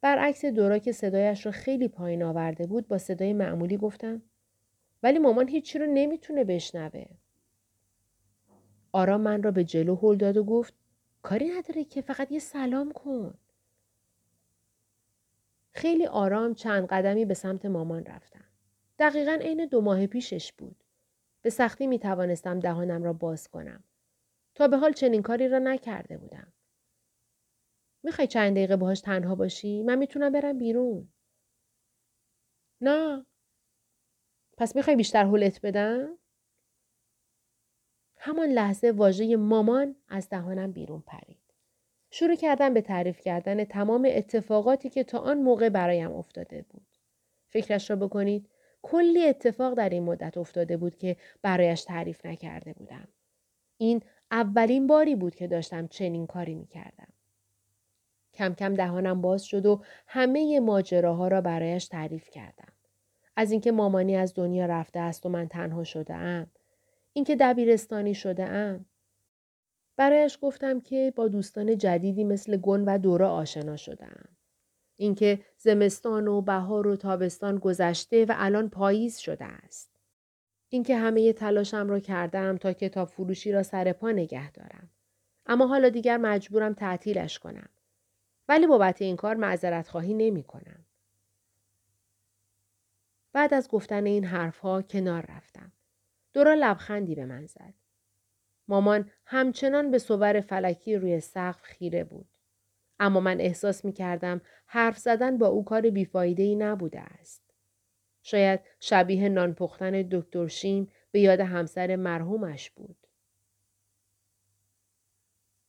برعکس 0.00 0.44
دورا 0.44 0.78
که 0.78 0.92
صدایش 0.92 1.46
رو 1.46 1.52
خیلی 1.52 1.88
پایین 1.88 2.22
آورده 2.22 2.66
بود 2.66 2.88
با 2.88 2.98
صدای 2.98 3.32
معمولی 3.32 3.76
گفتم 3.76 4.22
ولی 5.02 5.18
مامان 5.18 5.48
هیچی 5.48 5.78
رو 5.78 5.86
نمی‌تونه 5.86 6.44
بشنوه. 6.44 7.04
آرام 8.92 9.20
من 9.20 9.42
را 9.42 9.50
به 9.50 9.64
جلو 9.64 9.96
هل 9.96 10.16
داد 10.16 10.36
و 10.36 10.44
گفت 10.44 10.74
کاری 11.22 11.50
نداره 11.50 11.84
که 11.84 12.00
فقط 12.02 12.32
یه 12.32 12.38
سلام 12.38 12.92
کن. 12.92 13.38
خیلی 15.74 16.06
آرام 16.06 16.54
چند 16.54 16.86
قدمی 16.86 17.24
به 17.24 17.34
سمت 17.34 17.66
مامان 17.66 18.04
رفتم. 18.04 18.44
دقیقا 18.98 19.38
عین 19.40 19.66
دو 19.66 19.80
ماه 19.80 20.06
پیشش 20.06 20.52
بود. 20.52 20.84
به 21.42 21.50
سختی 21.50 21.86
می 21.86 21.98
توانستم 21.98 22.60
دهانم 22.60 23.02
را 23.02 23.12
باز 23.12 23.48
کنم. 23.48 23.84
تا 24.54 24.68
به 24.68 24.76
حال 24.76 24.92
چنین 24.92 25.22
کاری 25.22 25.48
را 25.48 25.58
نکرده 25.58 26.18
بودم. 26.18 26.52
می‌خوای 28.02 28.26
چند 28.28 28.52
دقیقه 28.52 28.76
باهاش 28.76 29.00
تنها 29.00 29.34
باشی؟ 29.34 29.82
من 29.82 29.98
می‌تونم 29.98 30.32
برم 30.32 30.58
بیرون. 30.58 31.12
نه. 32.80 33.26
پس 34.58 34.76
می‌خوای 34.76 34.96
بیشتر 34.96 35.24
حلت 35.24 35.60
بدم؟ 35.62 36.18
همان 38.16 38.48
لحظه 38.48 38.90
واژه 38.90 39.36
مامان 39.36 39.96
از 40.08 40.28
دهانم 40.28 40.72
بیرون 40.72 41.00
پرید. 41.00 41.41
شروع 42.14 42.34
کردم 42.34 42.74
به 42.74 42.80
تعریف 42.80 43.20
کردن 43.20 43.64
تمام 43.64 44.08
اتفاقاتی 44.10 44.90
که 44.90 45.04
تا 45.04 45.18
آن 45.18 45.38
موقع 45.38 45.68
برایم 45.68 46.12
افتاده 46.12 46.64
بود. 46.68 46.86
فکرش 47.48 47.90
را 47.90 47.96
بکنید 47.96 48.48
کلی 48.82 49.26
اتفاق 49.26 49.74
در 49.74 49.88
این 49.88 50.02
مدت 50.02 50.38
افتاده 50.38 50.76
بود 50.76 50.96
که 50.96 51.16
برایش 51.42 51.84
تعریف 51.84 52.26
نکرده 52.26 52.72
بودم. 52.72 53.08
این 53.78 54.02
اولین 54.30 54.86
باری 54.86 55.14
بود 55.14 55.34
که 55.34 55.46
داشتم 55.46 55.86
چنین 55.86 56.26
کاری 56.26 56.54
می 56.54 56.66
کردم. 56.66 57.08
کم 58.34 58.54
کم 58.54 58.74
دهانم 58.74 59.20
باز 59.20 59.44
شد 59.44 59.66
و 59.66 59.82
همه 60.06 60.60
ماجراها 60.60 61.28
را 61.28 61.40
برایش 61.40 61.88
تعریف 61.88 62.30
کردم. 62.30 62.72
از 63.36 63.52
اینکه 63.52 63.72
مامانی 63.72 64.16
از 64.16 64.34
دنیا 64.34 64.66
رفته 64.66 65.00
است 65.00 65.26
و 65.26 65.28
من 65.28 65.48
تنها 65.48 65.84
شده 65.84 66.14
ام. 66.14 66.46
اینکه 67.12 67.36
دبیرستانی 67.36 68.14
شده 68.14 68.44
ام. 68.44 68.84
برایش 69.96 70.38
گفتم 70.42 70.80
که 70.80 71.12
با 71.16 71.28
دوستان 71.28 71.78
جدیدی 71.78 72.24
مثل 72.24 72.56
گن 72.56 72.84
و 72.84 72.98
دورا 72.98 73.30
آشنا 73.30 73.76
شدم. 73.76 74.28
اینکه 74.96 75.40
زمستان 75.58 76.28
و 76.28 76.40
بهار 76.40 76.86
و 76.86 76.96
تابستان 76.96 77.58
گذشته 77.58 78.24
و 78.24 78.34
الان 78.36 78.68
پاییز 78.68 79.18
شده 79.18 79.44
است. 79.44 79.90
اینکه 80.68 80.96
همه 80.96 81.32
تلاشم 81.32 81.88
را 81.88 82.00
کردم 82.00 82.56
تا 82.56 82.72
کتاب 82.72 83.08
فروشی 83.08 83.52
را 83.52 83.62
سر 83.62 83.92
پا 83.92 84.10
نگه 84.10 84.50
دارم. 84.50 84.90
اما 85.46 85.66
حالا 85.66 85.88
دیگر 85.88 86.16
مجبورم 86.16 86.74
تعطیلش 86.74 87.38
کنم. 87.38 87.68
ولی 88.48 88.66
بابت 88.66 89.02
این 89.02 89.16
کار 89.16 89.34
معذرت 89.34 89.88
خواهی 89.88 90.14
نمی 90.14 90.42
کنم. 90.42 90.84
بعد 93.32 93.54
از 93.54 93.68
گفتن 93.68 94.06
این 94.06 94.24
حرفها 94.24 94.82
کنار 94.82 95.26
رفتم. 95.28 95.72
دورا 96.32 96.54
لبخندی 96.54 97.14
به 97.14 97.26
من 97.26 97.46
زد. 97.46 97.74
مامان 98.68 99.10
همچنان 99.24 99.90
به 99.90 99.98
صور 99.98 100.40
فلکی 100.40 100.96
روی 100.96 101.20
سقف 101.20 101.62
خیره 101.62 102.04
بود. 102.04 102.28
اما 103.00 103.20
من 103.20 103.40
احساس 103.40 103.84
می 103.84 103.92
کردم 103.92 104.40
حرف 104.66 104.98
زدن 104.98 105.38
با 105.38 105.46
او 105.46 105.64
کار 105.64 105.90
بیفایده 105.90 106.42
ای 106.42 106.54
نبوده 106.54 107.00
است. 107.00 107.42
شاید 108.22 108.60
شبیه 108.80 109.28
نان 109.28 109.54
پختن 109.54 110.02
دکتر 110.02 110.46
شیم 110.46 110.92
به 111.10 111.20
یاد 111.20 111.40
همسر 111.40 111.96
مرحومش 111.96 112.70
بود. 112.70 112.96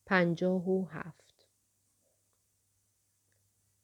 پنجاه 0.06 0.70
و 0.70 0.86
هفت 0.86 1.24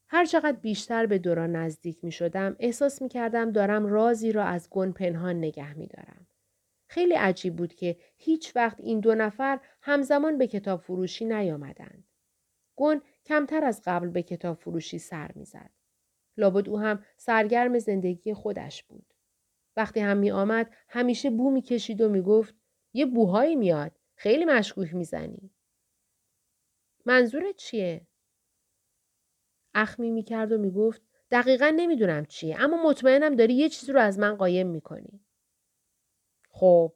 هر 0.08 0.26
چقدر 0.26 0.58
بیشتر 0.58 1.06
به 1.06 1.18
دوران 1.18 1.56
نزدیک 1.56 2.04
می 2.04 2.12
شدم 2.12 2.56
احساس 2.60 3.02
می 3.02 3.10
کردم 3.10 3.52
دارم 3.52 3.86
رازی 3.86 4.32
را 4.32 4.44
از 4.44 4.70
گن 4.70 4.92
پنهان 4.92 5.38
نگه 5.38 5.74
می 5.74 5.88
دارم. 5.88 6.28
خیلی 6.90 7.14
عجیب 7.14 7.56
بود 7.56 7.74
که 7.74 7.98
هیچ 8.18 8.56
وقت 8.56 8.80
این 8.80 9.00
دو 9.00 9.16
نفر 9.16 9.60
همزمان 9.82 10.38
به 10.38 10.48
کتاب 10.48 10.82
فروشی 10.82 11.26
نیامدند. 11.26 12.04
گون 12.76 13.02
کمتر 13.26 13.66
از 13.66 13.82
قبل 13.86 14.08
به 14.08 14.24
کتاب 14.24 14.58
فروشی 14.58 15.00
سر 15.00 15.32
می‌زد. 15.36 15.72
لابد 16.38 16.70
او 16.70 16.80
هم 16.80 17.06
سرگرم 17.18 17.80
زندگی 17.80 18.34
خودش 18.34 18.84
بود. 18.84 19.14
وقتی 19.78 20.00
هم 20.00 20.18
می 20.18 20.32
آمد 20.32 20.74
همیشه 20.90 21.30
بو 21.30 21.52
می 21.52 21.62
کشید 21.62 22.02
و 22.02 22.10
می 22.10 22.22
گفت 22.22 22.56
یه 22.94 23.06
بوهایی 23.06 23.56
میاد. 23.56 23.92
خیلی 24.16 24.46
مشکوک 24.46 24.94
می‌زنی. 24.94 25.52
منظورت 27.06 27.56
چیه؟ 27.56 28.08
اخمی 29.74 30.12
می 30.12 30.24
کرد 30.24 30.52
و 30.52 30.58
می 30.58 30.72
گفت 30.72 31.02
دقیقا 31.32 31.74
نمی‌دونم 31.76 32.26
چیه 32.26 32.62
اما 32.62 32.90
مطمئنم 32.90 33.36
داری 33.36 33.54
یه 33.54 33.70
چیزی 33.70 33.92
رو 33.92 34.00
از 34.00 34.20
من 34.20 34.36
قایم 34.36 34.68
می‌کنی. 34.68 35.22
خب 36.50 36.94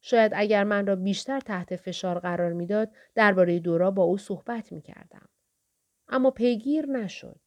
شاید 0.00 0.32
اگر 0.34 0.64
من 0.64 0.86
را 0.86 0.96
بیشتر 0.96 1.40
تحت 1.40 1.76
فشار 1.76 2.18
قرار 2.18 2.52
می‌داد 2.52 2.90
درباره 3.14 3.58
دورا 3.58 3.90
با 3.90 4.02
او 4.02 4.18
صحبت 4.18 4.72
می 4.72 4.82
کردم. 4.82 5.28
اما 6.08 6.30
پیگیر 6.30 6.86
نشد. 6.86 7.40